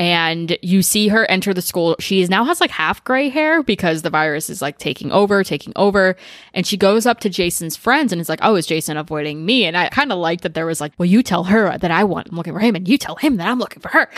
[0.00, 1.94] and you see her enter the school.
[1.98, 5.74] She now has like half gray hair because the virus is like taking over, taking
[5.76, 6.16] over.
[6.54, 9.66] And she goes up to Jason's friends and is like, Oh, is Jason avoiding me?
[9.66, 12.04] And I kind of like that there was like, Well, you tell her that I
[12.04, 14.08] want, I'm looking for him, and you tell him that I'm looking for her.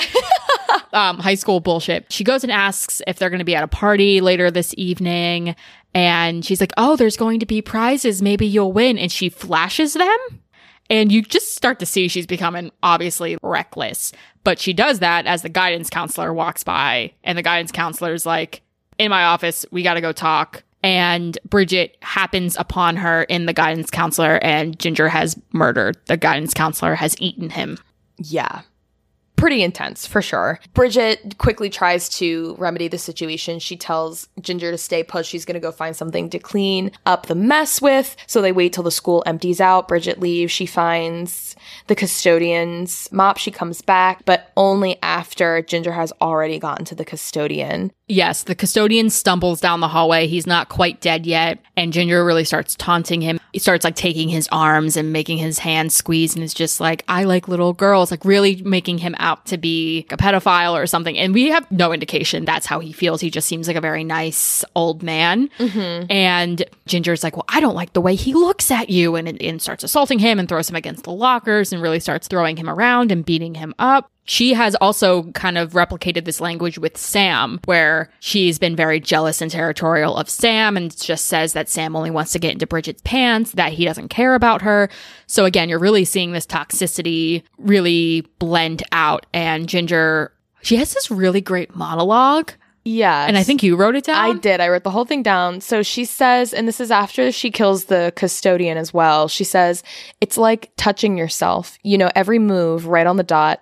[0.92, 2.12] um, high school bullshit.
[2.12, 5.56] She goes and asks if they're going to be at a party later this evening.
[5.94, 8.22] And she's like, Oh, there's going to be prizes.
[8.22, 8.98] Maybe you'll win.
[8.98, 10.18] And she flashes them.
[10.92, 14.12] And you just start to see she's becoming obviously reckless.
[14.44, 18.26] But she does that as the guidance counselor walks by, and the guidance counselor is
[18.26, 18.60] like,
[18.98, 20.62] In my office, we got to go talk.
[20.82, 25.96] And Bridget happens upon her in the guidance counselor, and Ginger has murdered.
[26.08, 27.78] The guidance counselor has eaten him.
[28.18, 28.60] Yeah
[29.42, 30.60] pretty intense for sure.
[30.72, 33.58] Bridget quickly tries to remedy the situation.
[33.58, 35.26] She tells Ginger to stay put.
[35.26, 38.14] She's going to go find something to clean up the mess with.
[38.28, 39.88] So they wait till the school empties out.
[39.88, 40.52] Bridget leaves.
[40.52, 41.56] She finds
[41.88, 43.36] the custodian's mop.
[43.36, 47.90] She comes back, but only after Ginger has already gotten to the custodian.
[48.12, 50.26] Yes, the custodian stumbles down the hallway.
[50.26, 51.58] He's not quite dead yet.
[51.78, 53.40] And Ginger really starts taunting him.
[53.54, 57.04] He starts like taking his arms and making his hands squeeze and is just like,
[57.08, 61.16] I like little girls, like really making him out to be a pedophile or something.
[61.16, 63.22] And we have no indication that's how he feels.
[63.22, 65.48] He just seems like a very nice old man.
[65.58, 66.12] Mm-hmm.
[66.12, 69.16] And Ginger's like, Well, I don't like the way he looks at you.
[69.16, 72.58] And, and starts assaulting him and throws him against the lockers and really starts throwing
[72.58, 76.96] him around and beating him up she has also kind of replicated this language with
[76.96, 81.96] Sam, where she's been very jealous and territorial of Sam and just says that Sam
[81.96, 84.88] only wants to get into Bridget's pants, that he doesn't care about her.
[85.26, 89.26] So again, you're really seeing this toxicity really blend out.
[89.32, 92.52] And Ginger, she has this really great monologue.
[92.84, 93.26] Yeah.
[93.26, 94.16] And I think you wrote it down.
[94.16, 94.60] I did.
[94.60, 95.60] I wrote the whole thing down.
[95.60, 99.28] So she says, and this is after she kills the custodian as well.
[99.28, 99.84] She says,
[100.20, 101.78] it's like touching yourself.
[101.84, 103.60] You know, every move right on the dot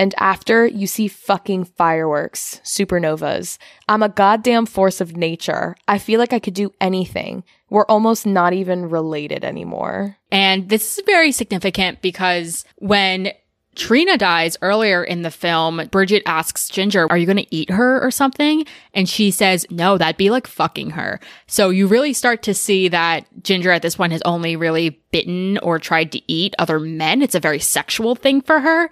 [0.00, 3.58] and after, you see fucking fireworks, supernovas.
[3.86, 5.76] I'm a goddamn force of nature.
[5.88, 7.44] I feel like I could do anything.
[7.68, 10.16] We're almost not even related anymore.
[10.32, 13.32] And this is very significant because when
[13.76, 15.80] Trina dies earlier in the film.
[15.90, 18.66] Bridget asks Ginger, Are you going to eat her or something?
[18.94, 21.20] And she says, No, that'd be like fucking her.
[21.46, 25.56] So you really start to see that Ginger at this point has only really bitten
[25.58, 27.22] or tried to eat other men.
[27.22, 28.90] It's a very sexual thing for her.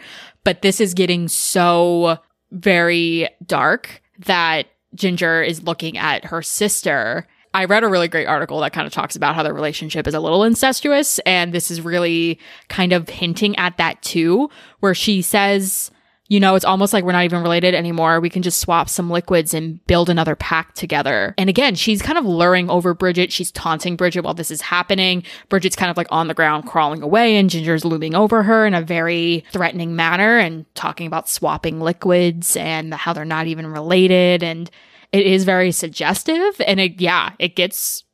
[0.49, 2.16] But this is getting so
[2.53, 7.26] very dark that Ginger is looking at her sister.
[7.53, 10.14] I read a really great article that kind of talks about how their relationship is
[10.14, 11.18] a little incestuous.
[11.26, 12.38] And this is really
[12.70, 14.49] kind of hinting at that too,
[14.80, 15.90] where she says
[16.29, 18.20] you know, it's almost like we're not even related anymore.
[18.20, 21.35] We can just swap some liquids and build another pack together.
[21.39, 23.33] And again, she's kind of luring over Bridget.
[23.33, 25.22] She's taunting Bridget while this is happening.
[25.49, 28.74] Bridget's kind of like on the ground crawling away and Ginger's looming over her in
[28.74, 34.43] a very threatening manner and talking about swapping liquids and how they're not even related.
[34.43, 34.70] And
[35.12, 36.61] it is very suggestive.
[36.66, 38.05] And it, yeah, it gets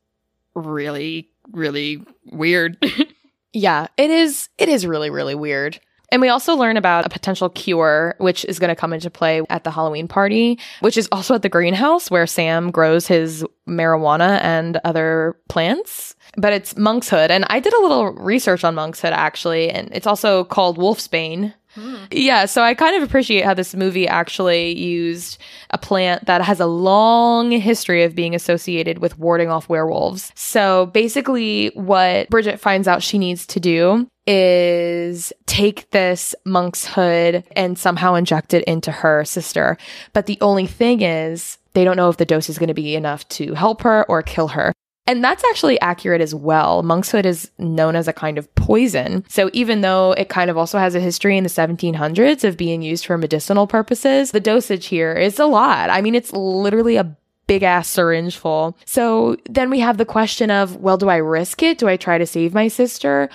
[0.53, 2.01] really, really
[2.31, 2.77] weird.
[3.53, 4.47] yeah, it is.
[4.57, 5.81] It is really, really weird.
[6.11, 9.41] And we also learn about a potential cure, which is going to come into play
[9.49, 14.39] at the Halloween party, which is also at the greenhouse where Sam grows his marijuana
[14.41, 16.15] and other plants.
[16.37, 17.31] But it's monkshood.
[17.31, 19.69] And I did a little research on monkshood actually.
[19.69, 21.53] And it's also called wolfsbane.
[21.75, 22.05] Hmm.
[22.09, 25.37] Yeah, so I kind of appreciate how this movie actually used
[25.71, 30.31] a plant that has a long history of being associated with warding off werewolves.
[30.35, 37.43] So basically, what Bridget finds out she needs to do is take this monk's hood
[37.55, 39.77] and somehow inject it into her sister.
[40.13, 42.95] But the only thing is, they don't know if the dose is going to be
[42.95, 44.73] enough to help her or kill her.
[45.07, 46.81] And that's actually accurate as well.
[46.81, 49.23] Monkshood is known as a kind of poison.
[49.29, 52.81] So even though it kind of also has a history in the 1700s of being
[52.81, 55.91] used for medicinal purposes, the dosage here is a lot.
[55.91, 58.75] I mean, it's literally a big ass syringe full.
[58.85, 61.77] So then we have the question of, well, do I risk it?
[61.77, 63.29] Do I try to save my sister?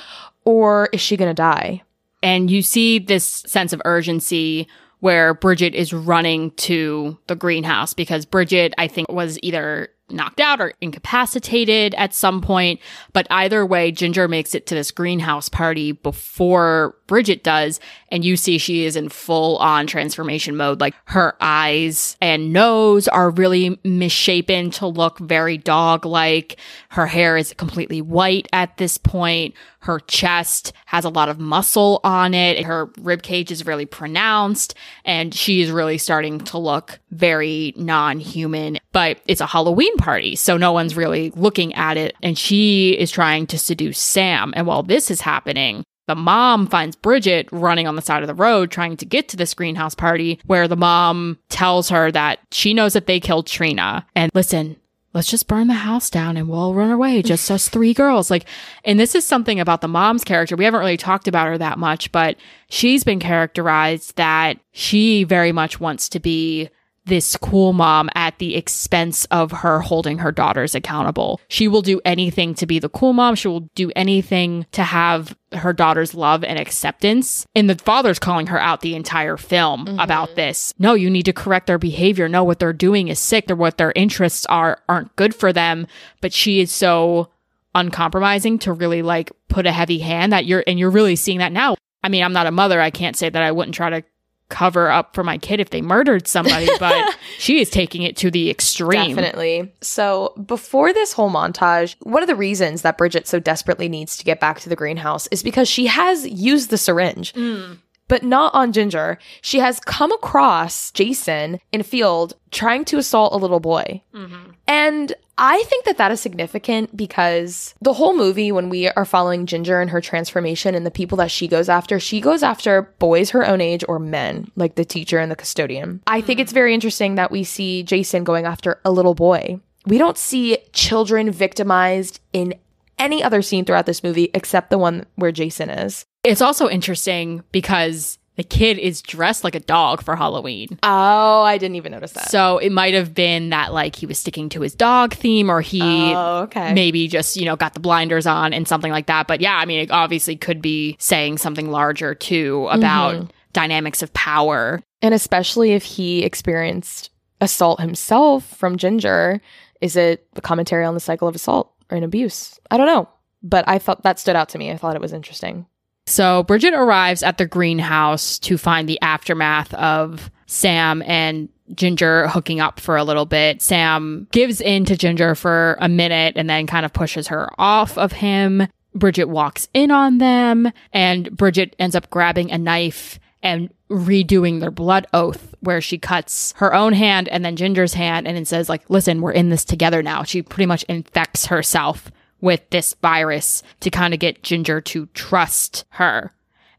[0.44, 1.82] or is she going to die?
[2.22, 4.68] And you see this sense of urgency
[5.00, 10.60] where Bridget is running to the greenhouse because Bridget, I think, was either knocked out
[10.60, 12.80] or incapacitated at some point.
[13.12, 17.80] But either way, Ginger makes it to this greenhouse party before Bridget does.
[18.12, 20.80] And you see she is in full on transformation mode.
[20.80, 26.58] Like her eyes and nose are really misshapen to look very dog like.
[26.90, 29.54] Her hair is completely white at this point.
[29.80, 32.64] Her chest has a lot of muscle on it.
[32.64, 38.78] Her rib cage is really pronounced and she is really starting to look very non-human,
[38.92, 40.34] but it's a Halloween party.
[40.34, 42.16] So no one's really looking at it.
[42.22, 44.52] And she is trying to seduce Sam.
[44.56, 48.34] And while this is happening, the mom finds Bridget running on the side of the
[48.34, 52.74] road trying to get to this greenhouse party where the mom tells her that she
[52.74, 54.04] knows that they killed Trina.
[54.16, 54.76] And listen,
[55.12, 58.30] let's just burn the house down and we'll run away, just us three girls.
[58.30, 58.46] Like,
[58.84, 60.56] and this is something about the mom's character.
[60.56, 62.36] We haven't really talked about her that much, but
[62.68, 66.70] she's been characterized that she very much wants to be
[67.10, 71.40] this cool mom at the expense of her holding her daughters accountable.
[71.48, 73.34] She will do anything to be the cool mom.
[73.34, 77.46] She will do anything to have her daughter's love and acceptance.
[77.54, 79.98] And the father's calling her out the entire film mm-hmm.
[79.98, 80.72] about this.
[80.78, 82.28] No, you need to correct their behavior.
[82.28, 85.86] No, what they're doing is sick or what their interests are aren't good for them.
[86.20, 87.28] But she is so
[87.74, 91.52] uncompromising to really like put a heavy hand that you're and you're really seeing that
[91.52, 91.76] now.
[92.02, 92.80] I mean, I'm not a mother.
[92.80, 94.04] I can't say that I wouldn't try to
[94.50, 98.30] cover up for my kid if they murdered somebody, but she is taking it to
[98.30, 99.16] the extreme.
[99.16, 99.72] Definitely.
[99.80, 104.24] So, before this whole montage, one of the reasons that Bridget so desperately needs to
[104.24, 107.32] get back to the greenhouse is because she has used the syringe.
[107.32, 107.78] Mm
[108.10, 109.18] but not on Ginger.
[109.40, 114.02] She has come across Jason in a field trying to assault a little boy.
[114.12, 114.50] Mm-hmm.
[114.66, 119.46] And I think that that is significant because the whole movie, when we are following
[119.46, 123.30] Ginger and her transformation and the people that she goes after, she goes after boys
[123.30, 126.02] her own age or men, like the teacher and the custodian.
[126.08, 129.60] I think it's very interesting that we see Jason going after a little boy.
[129.86, 132.54] We don't see children victimized in
[132.98, 136.04] any other scene throughout this movie except the one where Jason is.
[136.22, 140.78] It's also interesting because the kid is dressed like a dog for Halloween.
[140.82, 142.30] Oh, I didn't even notice that.
[142.30, 145.60] So it might have been that like he was sticking to his dog theme or
[145.60, 146.72] he oh, okay.
[146.72, 149.26] maybe just, you know, got the blinders on and something like that.
[149.26, 153.30] But yeah, I mean, it obviously could be saying something larger too about mm-hmm.
[153.52, 154.80] dynamics of power.
[155.02, 157.10] And especially if he experienced
[157.42, 159.40] assault himself from Ginger,
[159.82, 162.58] is it a commentary on the cycle of assault or an abuse?
[162.70, 163.08] I don't know.
[163.42, 164.70] But I thought that stood out to me.
[164.70, 165.66] I thought it was interesting.
[166.10, 172.58] So Bridget arrives at the greenhouse to find the aftermath of Sam and Ginger hooking
[172.58, 173.62] up for a little bit.
[173.62, 177.96] Sam gives in to Ginger for a minute and then kind of pushes her off
[177.96, 178.66] of him.
[178.92, 184.72] Bridget walks in on them and Bridget ends up grabbing a knife and redoing their
[184.72, 188.68] blood oath where she cuts her own hand and then Ginger's hand and it says
[188.68, 190.24] like, listen, we're in this together now.
[190.24, 192.10] She pretty much infects herself
[192.40, 196.32] with this virus to kind of get Ginger to trust her.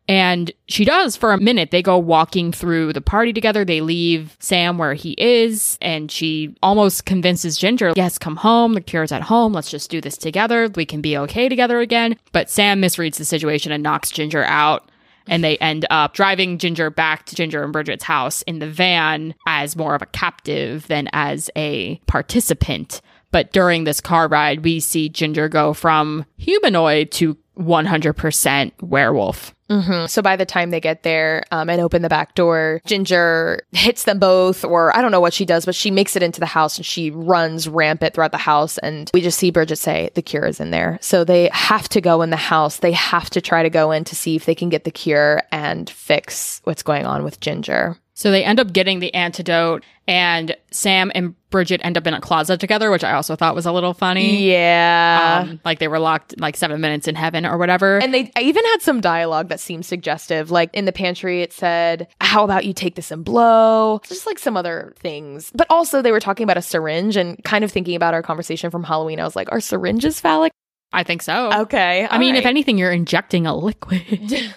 [0.08, 1.72] And she does for a minute.
[1.72, 3.64] They go walking through the party together.
[3.64, 8.74] They leave Sam where he is, and she almost convinces Ginger, yes, come home.
[8.74, 9.54] The cure's at home.
[9.54, 10.70] Let's just do this together.
[10.76, 12.18] We can be okay together again.
[12.34, 14.90] But Sam misreads the situation and knocks Ginger out.
[15.28, 19.34] and they end up driving Ginger back to Ginger and Bridget's house in the van
[19.48, 23.02] as more of a captive than as a participant.
[23.32, 29.54] But during this car ride, we see Ginger go from humanoid to 100% werewolf.
[29.70, 30.08] Mm-hmm.
[30.08, 34.04] So by the time they get there um, and open the back door, Ginger hits
[34.04, 36.46] them both, or I don't know what she does, but she makes it into the
[36.46, 38.78] house and she runs rampant throughout the house.
[38.80, 41.00] And we just see Bridget say, The cure is in there.
[41.02, 42.78] So they have to go in the house.
[42.78, 45.42] They have to try to go in to see if they can get the cure
[45.54, 47.98] and fix what's going on with Ginger.
[48.14, 52.22] So they end up getting the antidote, and Sam and Bridget end up in a
[52.22, 54.50] closet together, which I also thought was a little funny.
[54.50, 55.46] Yeah.
[55.48, 58.00] Um, like they were locked like seven minutes in heaven or whatever.
[58.00, 60.50] And they I even had some dialogue that seemed suggestive.
[60.50, 64.02] Like in the pantry, it said, How about you take this and blow?
[64.08, 65.52] Just like some other things.
[65.54, 68.72] But also, they were talking about a syringe and kind of thinking about our conversation
[68.72, 69.20] from Halloween.
[69.20, 70.52] I was like, Are syringes phallic?
[70.94, 71.52] I think so.
[71.54, 72.06] Okay.
[72.10, 74.04] I mean, if anything, you're injecting a liquid.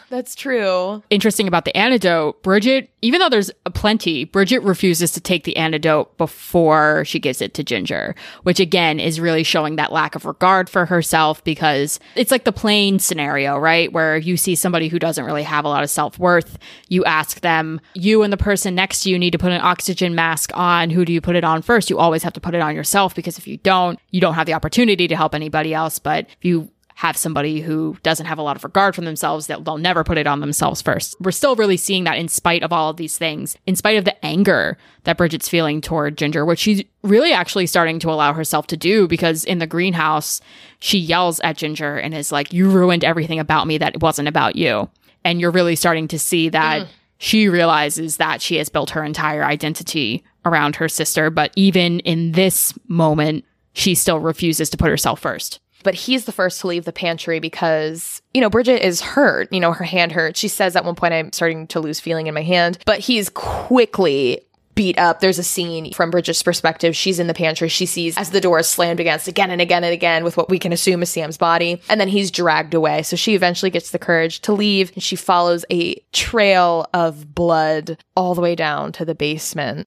[0.10, 1.00] That's true.
[1.08, 5.56] Interesting about the antidote, Bridget, even though there's a plenty, Bridget refuses to take the
[5.56, 10.24] antidote before she gives it to Ginger, which again is really showing that lack of
[10.24, 13.92] regard for herself because it's like the plane scenario, right?
[13.92, 16.58] Where you see somebody who doesn't really have a lot of self worth.
[16.88, 20.16] You ask them, you and the person next to you need to put an oxygen
[20.16, 20.90] mask on.
[20.90, 21.90] Who do you put it on first?
[21.90, 24.46] You always have to put it on yourself because if you don't, you don't have
[24.46, 26.00] the opportunity to help anybody else.
[26.00, 29.60] But if you have somebody who doesn't have a lot of regard for themselves, they'll,
[29.60, 31.16] they'll never put it on themselves first.
[31.20, 34.04] We're still really seeing that in spite of all of these things, in spite of
[34.04, 38.68] the anger that Bridget's feeling toward Ginger, which she's really actually starting to allow herself
[38.68, 40.40] to do because in the greenhouse,
[40.78, 44.54] she yells at Ginger and is like, You ruined everything about me that wasn't about
[44.54, 44.88] you.
[45.24, 46.88] And you're really starting to see that mm.
[47.18, 51.28] she realizes that she has built her entire identity around her sister.
[51.28, 56.32] But even in this moment, she still refuses to put herself first but he's the
[56.32, 59.52] first to leave the pantry because, you know, Bridget is hurt.
[59.52, 60.40] You know, her hand hurts.
[60.40, 63.28] She says at one point, I'm starting to lose feeling in my hand, but he's
[63.30, 64.40] quickly
[64.74, 65.20] beat up.
[65.20, 66.96] There's a scene from Bridget's perspective.
[66.96, 67.68] She's in the pantry.
[67.68, 70.50] She sees as the door is slammed against again and again and again with what
[70.50, 71.80] we can assume is Sam's body.
[71.88, 73.02] And then he's dragged away.
[73.02, 78.02] So she eventually gets the courage to leave and she follows a trail of blood
[78.16, 79.86] all the way down to the basement.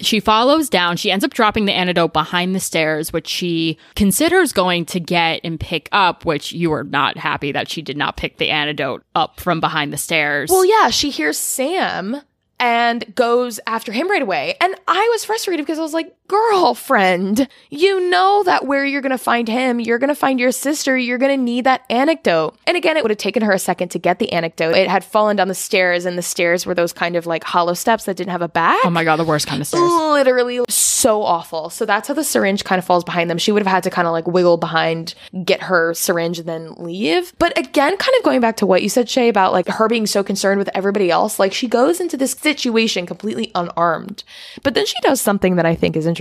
[0.00, 0.96] She follows down.
[0.96, 5.40] She ends up dropping the antidote behind the stairs, which she considers going to get
[5.44, 9.02] and pick up, which you were not happy that she did not pick the antidote
[9.14, 10.50] up from behind the stairs.
[10.50, 12.22] Well, yeah, she hears Sam
[12.60, 14.56] and goes after him right away.
[14.60, 19.10] And I was frustrated because I was like, girlfriend, you know that where you're going
[19.10, 22.54] to find him, you're going to find your sister, you're going to need that anecdote.
[22.66, 24.74] And again, it would have taken her a second to get the anecdote.
[24.74, 27.74] It had fallen down the stairs, and the stairs were those kind of like hollow
[27.74, 28.78] steps that didn't have a back.
[28.84, 29.82] Oh my God, the worst kind of stairs.
[29.82, 31.70] Literally so awful.
[31.70, 33.38] So that's how the syringe kind of falls behind them.
[33.38, 35.14] She would have had to kind of like wiggle behind,
[35.44, 37.32] get her syringe, and then leave.
[37.38, 40.06] But again, kind of going back to what you said, Shay, about like her being
[40.06, 44.24] so concerned with everybody else, like she goes into this situation completely unarmed.
[44.62, 46.17] But then she does something that I think is interesting.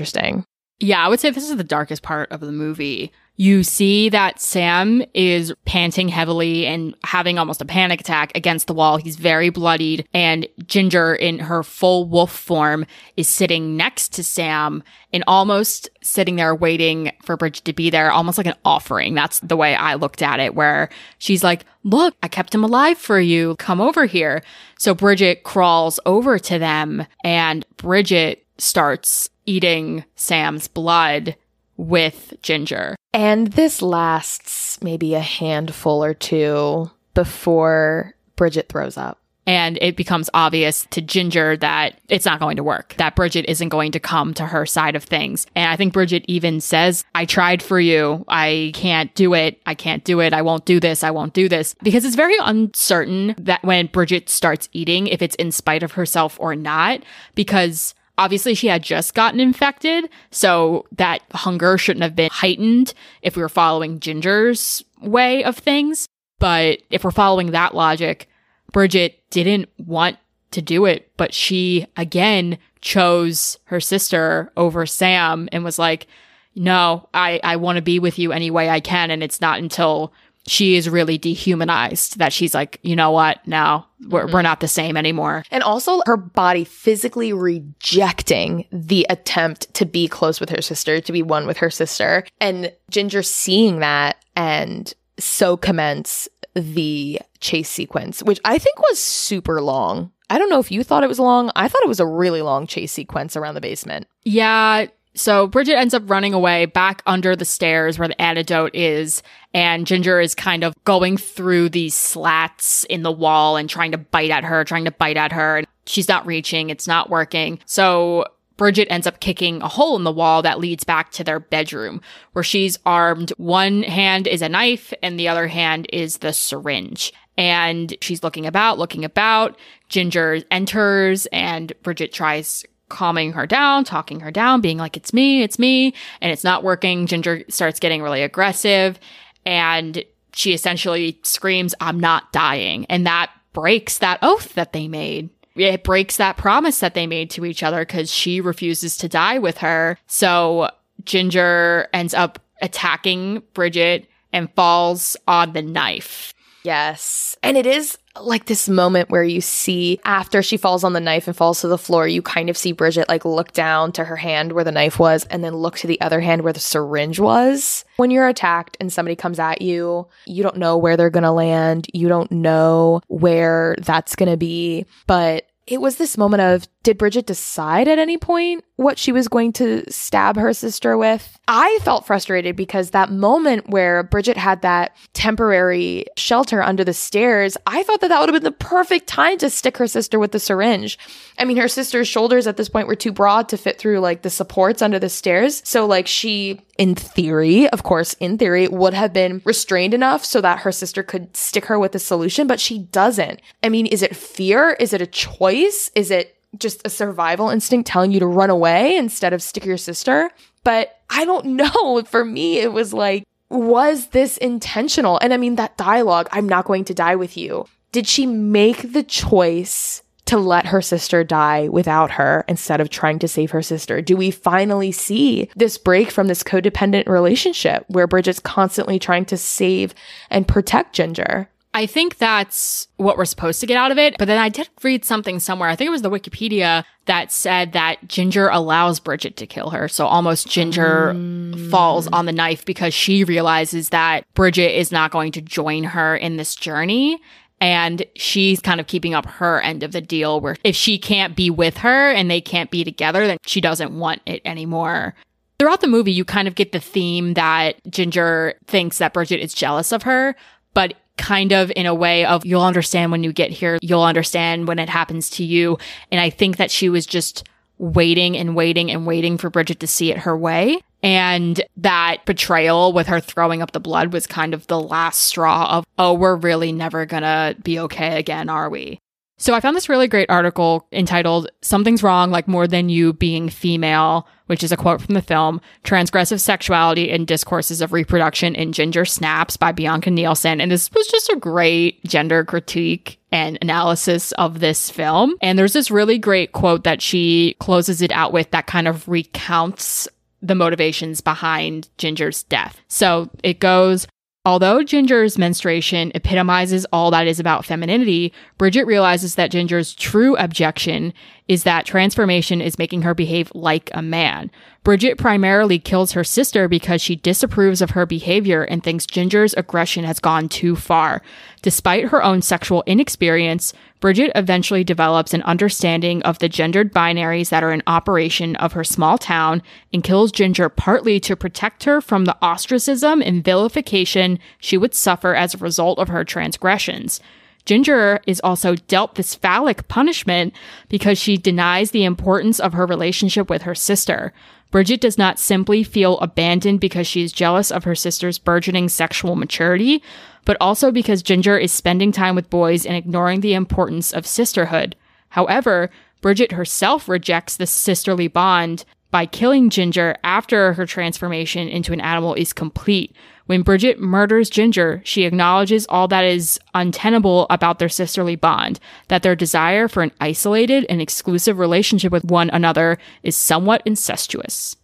[0.80, 3.12] Yeah, I would say this is the darkest part of the movie.
[3.40, 8.74] You see that Sam is panting heavily and having almost a panic attack against the
[8.74, 8.98] wall.
[8.98, 12.86] He's very bloodied, and Ginger, in her full wolf form,
[13.16, 14.84] is sitting next to Sam
[15.14, 19.14] and almost sitting there waiting for Bridget to be there, almost like an offering.
[19.14, 20.90] That's the way I looked at it, where
[21.20, 23.56] she's like, Look, I kept him alive for you.
[23.58, 24.44] Come over here.
[24.78, 31.36] So Bridget crawls over to them, and Bridget starts eating Sam's blood
[31.78, 32.96] with Ginger.
[33.14, 39.20] And this lasts maybe a handful or two before Bridget throws up.
[39.48, 43.70] And it becomes obvious to Ginger that it's not going to work, that Bridget isn't
[43.70, 45.48] going to come to her side of things.
[45.56, 48.26] And I think Bridget even says, I tried for you.
[48.28, 49.62] I can't do it.
[49.66, 50.34] I can't do it.
[50.34, 51.02] I won't do this.
[51.02, 51.76] I won't do this.
[51.82, 56.38] Because it's very uncertain that when Bridget starts eating, if it's in spite of herself
[56.42, 57.04] or not,
[57.34, 63.36] because Obviously, she had just gotten infected, so that hunger shouldn't have been heightened if
[63.36, 66.08] we were following Ginger's way of things.
[66.40, 68.28] But if we're following that logic,
[68.72, 70.18] Bridget didn't want
[70.52, 76.08] to do it, but she again chose her sister over Sam and was like,
[76.56, 79.12] no, I, I want to be with you any way I can.
[79.12, 80.12] And it's not until
[80.48, 83.46] she is really dehumanized that she's like, you know what?
[83.46, 84.34] No, we're, mm-hmm.
[84.34, 85.44] we're not the same anymore.
[85.52, 91.12] And also her body physically rejecting the attempt to be close with her sister, to
[91.12, 92.26] be one with her sister.
[92.40, 99.62] And Ginger seeing that and so commence the chase sequence, which I think was super
[99.62, 100.12] long.
[100.30, 101.52] I don't know if you thought it was long.
[101.56, 104.08] I thought it was a really long chase sequence around the basement.
[104.24, 104.88] Yeah,
[105.18, 109.24] So Bridget ends up running away back under the stairs where the antidote is.
[109.54, 113.98] And Ginger is kind of going through these slats in the wall and trying to
[113.98, 115.58] bite at her, trying to bite at her.
[115.58, 116.70] And she's not reaching.
[116.70, 117.60] It's not working.
[117.66, 118.26] So
[118.58, 122.02] Bridget ends up kicking a hole in the wall that leads back to their bedroom
[122.34, 123.32] where she's armed.
[123.38, 127.12] One hand is a knife and the other hand is the syringe.
[127.38, 129.58] And she's looking about, looking about.
[129.90, 135.44] Ginger enters and Bridget tries calming her down, talking her down, being like, it's me,
[135.44, 135.94] it's me.
[136.22, 137.08] And it's not working.
[137.08, 139.00] Ginger starts getting really aggressive
[139.46, 142.86] and she essentially screams, I'm not dying.
[142.86, 145.30] And that breaks that oath that they made.
[145.56, 149.40] It breaks that promise that they made to each other because she refuses to die
[149.40, 149.98] with her.
[150.06, 150.70] So
[151.06, 156.34] Ginger ends up attacking Bridget and falls on the knife.
[156.64, 157.36] Yes.
[157.42, 161.28] And it is like this moment where you see after she falls on the knife
[161.28, 164.16] and falls to the floor, you kind of see Bridget like look down to her
[164.16, 167.20] hand where the knife was and then look to the other hand where the syringe
[167.20, 167.86] was.
[167.98, 171.32] When you're attacked and somebody comes at you, you don't know where they're going to
[171.32, 171.88] land.
[171.94, 176.98] You don't know where that's going to be, but it was this moment of did
[176.98, 181.38] Bridget decide at any point what she was going to stab her sister with?
[181.46, 187.58] I felt frustrated because that moment where Bridget had that temporary shelter under the stairs,
[187.68, 190.32] I thought that that would have been the perfect time to stick her sister with
[190.32, 190.98] the syringe.
[191.38, 194.22] I mean, her sister's shoulders at this point were too broad to fit through like
[194.22, 195.62] the supports under the stairs.
[195.66, 200.40] So, like, she, in theory, of course, in theory, would have been restrained enough so
[200.40, 203.42] that her sister could stick her with the solution, but she doesn't.
[203.62, 204.78] I mean, is it fear?
[204.80, 205.92] Is it a choice?
[205.94, 209.78] Is it just a survival instinct telling you to run away instead of stick your
[209.78, 210.30] sister.
[210.64, 212.04] But I don't know.
[212.04, 215.20] For me, it was like, was this intentional?
[215.20, 217.66] And I mean, that dialogue, I'm not going to die with you.
[217.92, 223.18] Did she make the choice to let her sister die without her instead of trying
[223.20, 224.02] to save her sister?
[224.02, 229.38] Do we finally see this break from this codependent relationship where Bridget's constantly trying to
[229.38, 229.94] save
[230.30, 231.50] and protect Ginger?
[231.74, 234.16] I think that's what we're supposed to get out of it.
[234.18, 235.70] But then I did read something somewhere.
[235.70, 239.88] I think it was the Wikipedia that said that Ginger allows Bridget to kill her.
[239.88, 241.70] So almost Ginger mm.
[241.70, 246.16] falls on the knife because she realizes that Bridget is not going to join her
[246.16, 247.22] in this journey.
[247.60, 251.36] And she's kind of keeping up her end of the deal where if she can't
[251.36, 255.16] be with her and they can't be together, then she doesn't want it anymore.
[255.60, 259.56] Throughout the movie, you kind of get the theme that Ginger thinks that Bridget is
[259.56, 260.36] jealous of her,
[260.76, 264.68] but kind of in a way of you'll understand when you get here, you'll understand
[264.68, 265.78] when it happens to you.
[266.12, 267.48] And I think that she was just
[267.80, 270.80] waiting and waiting and waiting for Bridget to see it her way.
[271.04, 275.78] And that betrayal with her throwing up the blood was kind of the last straw
[275.78, 279.00] of, oh, we're really never gonna be okay again, are we?
[279.40, 283.50] So I found this really great article entitled Something's Wrong Like More Than You Being
[283.50, 288.74] Female, which is a quote from the film, Transgressive Sexuality and Discourses of Reproduction in
[288.74, 290.60] Ginger Snaps by Bianca Nielsen.
[290.60, 295.36] And this was just a great gender critique and analysis of this film.
[295.40, 299.08] And there's this really great quote that she closes it out with that kind of
[299.08, 300.08] recounts
[300.42, 302.82] the motivations behind Ginger's death.
[302.88, 304.08] So it goes,
[304.48, 311.14] Although Ginger's menstruation epitomizes all that is about femininity, Bridget realizes that Ginger's true objection
[311.48, 314.52] is that transformation is making her behave like a man.
[314.84, 320.06] Bridget primarily kills her sister because she disapproves of her behavior and thinks Ginger's aggression
[320.06, 321.22] has gone too far.
[321.62, 327.64] Despite her own sexual inexperience, Bridget eventually develops an understanding of the gendered binaries that
[327.64, 332.26] are in operation of her small town and kills Ginger partly to protect her from
[332.26, 337.20] the ostracism and vilification she would suffer as a result of her transgressions.
[337.68, 340.54] Ginger is also dealt this phallic punishment
[340.88, 344.32] because she denies the importance of her relationship with her sister.
[344.72, 349.36] Bridget does not simply feel abandoned because she is jealous of her sister's burgeoning sexual
[349.36, 350.02] maturity,
[350.46, 354.96] but also because Ginger is spending time with boys and ignoring the importance of sisterhood.
[355.30, 355.90] However,
[356.22, 362.34] Bridget herself rejects this sisterly bond by killing Ginger after her transformation into an animal
[362.34, 363.14] is complete.
[363.48, 369.24] When Bridget murders Ginger, she acknowledges all that is untenable about their sisterly bond, that
[369.24, 374.76] their desire for an isolated and exclusive relationship with one another is somewhat incestuous.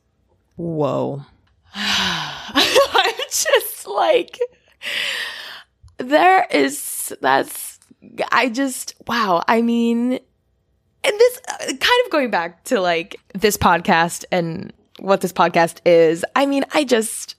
[0.56, 1.26] Whoa.
[1.76, 4.40] I'm just like,
[5.98, 7.80] there is, that's,
[8.31, 9.44] I just, wow.
[9.48, 10.19] I mean,
[11.03, 15.80] and this uh, kind of going back to like this podcast and what this podcast
[15.85, 16.23] is.
[16.35, 17.35] I mean, I just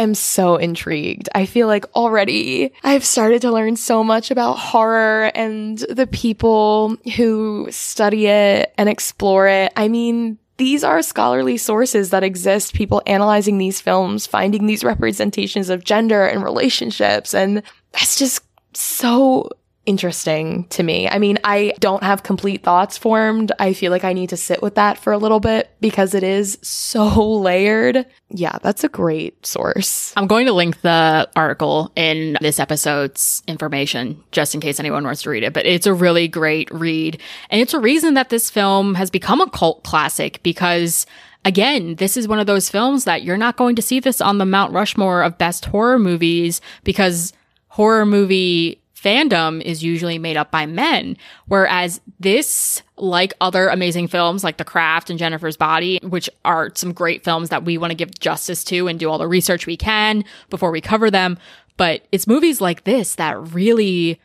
[0.00, 1.28] am so intrigued.
[1.34, 6.96] I feel like already I've started to learn so much about horror and the people
[7.16, 9.72] who study it and explore it.
[9.76, 15.68] I mean, these are scholarly sources that exist, people analyzing these films, finding these representations
[15.68, 17.34] of gender and relationships.
[17.34, 17.62] And
[17.92, 19.50] that's just so
[19.86, 21.08] interesting to me.
[21.08, 23.52] I mean, I don't have complete thoughts formed.
[23.58, 26.22] I feel like I need to sit with that for a little bit because it
[26.22, 28.06] is so layered.
[28.30, 30.12] Yeah, that's a great source.
[30.16, 35.22] I'm going to link the article in this episode's information just in case anyone wants
[35.22, 37.20] to read it, but it's a really great read.
[37.50, 41.06] And it's a reason that this film has become a cult classic because
[41.44, 44.38] again, this is one of those films that you're not going to see this on
[44.38, 47.32] the Mount Rushmore of best horror movies because
[47.68, 51.16] horror movie fandom is usually made up by men.
[51.46, 56.92] Whereas this, like other amazing films like The Craft and Jennifer's Body, which are some
[56.92, 59.76] great films that we want to give justice to and do all the research we
[59.76, 61.38] can before we cover them.
[61.76, 64.20] But it's movies like this that really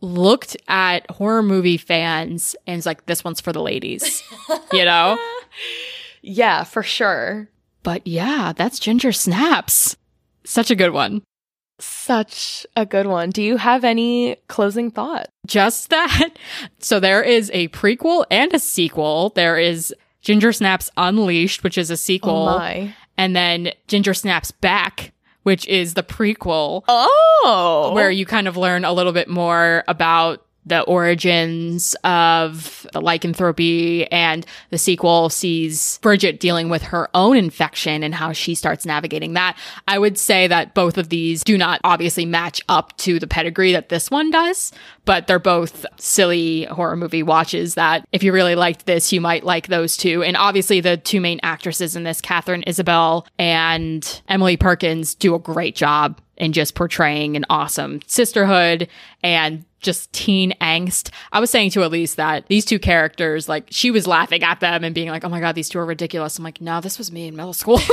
[0.00, 4.22] looked at horror movie fans and it's like, this one's for the ladies,
[4.72, 5.18] you know?
[6.22, 7.48] yeah, for sure.
[7.82, 9.96] But yeah, that's Ginger Snaps.
[10.44, 11.22] Such a good one.
[11.80, 13.30] Such a good one.
[13.30, 15.28] Do you have any closing thought?
[15.46, 16.30] Just that.
[16.78, 19.30] So there is a prequel and a sequel.
[19.30, 22.48] There is Ginger Snaps Unleashed, which is a sequel.
[22.48, 22.94] Oh my.
[23.18, 25.12] And then Ginger Snaps Back,
[25.42, 26.84] which is the prequel.
[26.88, 27.92] Oh.
[27.94, 34.06] Where you kind of learn a little bit more about the origins of the lycanthropy
[34.12, 39.32] and the sequel sees Bridget dealing with her own infection and how she starts navigating
[39.34, 39.56] that.
[39.88, 43.72] I would say that both of these do not obviously match up to the pedigree
[43.72, 44.72] that this one does,
[45.04, 49.44] but they're both silly horror movie watches that if you really liked this, you might
[49.44, 50.22] like those two.
[50.22, 55.38] And obviously the two main actresses in this, Katharine Isabelle and Emily Perkins do a
[55.38, 58.88] great job in just portraying an awesome sisterhood
[59.22, 61.10] and just teen angst.
[61.32, 64.82] I was saying to Elyse that these two characters, like, she was laughing at them
[64.82, 66.38] and being like, oh my God, these two are ridiculous.
[66.38, 67.78] I'm like, no, this was me in middle school.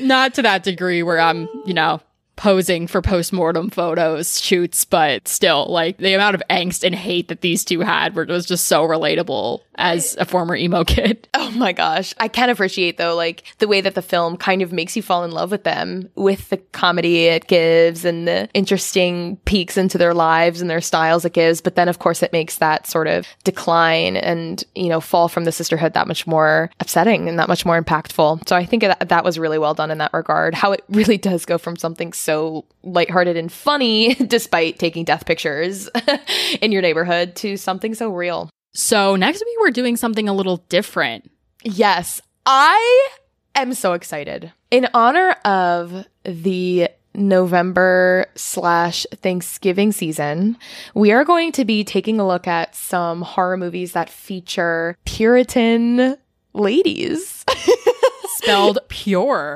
[0.00, 2.00] Not to that degree where I'm, you know,
[2.36, 7.40] posing for postmortem photos shoots, but still, like the amount of angst and hate that
[7.40, 11.28] these two had were, was just so relatable as a former emo kid.
[11.44, 12.14] Oh my gosh.
[12.18, 15.24] I can appreciate though, like the way that the film kind of makes you fall
[15.24, 20.14] in love with them with the comedy it gives and the interesting peeks into their
[20.14, 21.60] lives and their styles it gives.
[21.60, 25.44] But then of course it makes that sort of decline and, you know, fall from
[25.44, 28.48] the sisterhood that much more upsetting and that much more impactful.
[28.48, 30.54] So I think that, that was really well done in that regard.
[30.54, 35.88] How it really does go from something so lighthearted and funny, despite taking death pictures
[36.60, 38.50] in your neighborhood, to something so real.
[38.72, 41.30] So next week we're doing something a little different.
[41.62, 43.08] Yes, I
[43.54, 44.52] am so excited.
[44.70, 50.56] In honor of the November slash Thanksgiving season,
[50.94, 56.16] we are going to be taking a look at some horror movies that feature Puritan
[56.52, 57.44] ladies.
[58.38, 59.54] Spelled pure.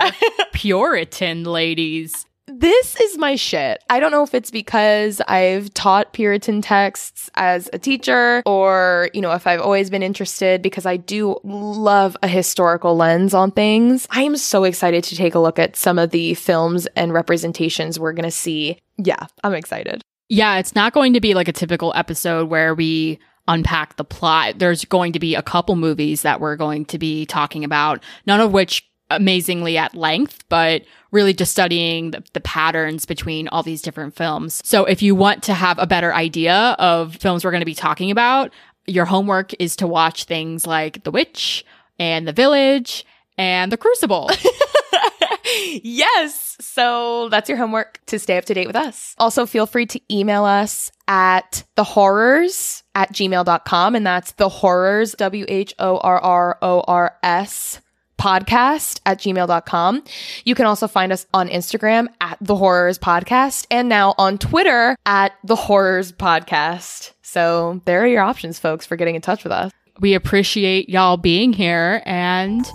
[0.52, 3.82] Puritan ladies this is my shit.
[3.90, 9.20] I don't know if it's because I've taught Puritan texts as a teacher or, you
[9.20, 14.06] know, if I've always been interested because I do love a historical lens on things.
[14.10, 18.00] I am so excited to take a look at some of the films and representations
[18.00, 18.78] we're going to see.
[18.96, 20.02] Yeah, I'm excited.
[20.28, 24.58] Yeah, it's not going to be like a typical episode where we unpack the plot.
[24.58, 28.40] There's going to be a couple movies that we're going to be talking about, none
[28.40, 33.82] of which amazingly at length, but really just studying the, the, patterns between all these
[33.82, 34.60] different films.
[34.64, 37.74] So if you want to have a better idea of films we're going to be
[37.74, 38.52] talking about,
[38.86, 41.64] your homework is to watch things like The Witch
[41.98, 43.04] and The Village
[43.36, 44.30] and The Crucible.
[45.82, 46.56] yes.
[46.60, 49.14] So that's your homework to stay up to date with us.
[49.18, 53.94] Also, feel free to email us at the Whorrors at gmail.com.
[53.94, 57.80] And that's the Whorrors, W H O R R O R S
[58.18, 60.04] podcast at gmail.com.
[60.44, 64.96] You can also find us on Instagram at the Whorrors podcast and now on Twitter
[65.06, 67.12] at the Whorrors podcast.
[67.22, 69.72] So there are your options, folks, for getting in touch with us.
[70.00, 72.66] We appreciate y'all being here and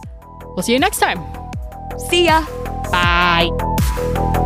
[0.46, 1.20] we'll see you next time.
[2.10, 2.46] See ya.
[2.92, 4.43] Bye.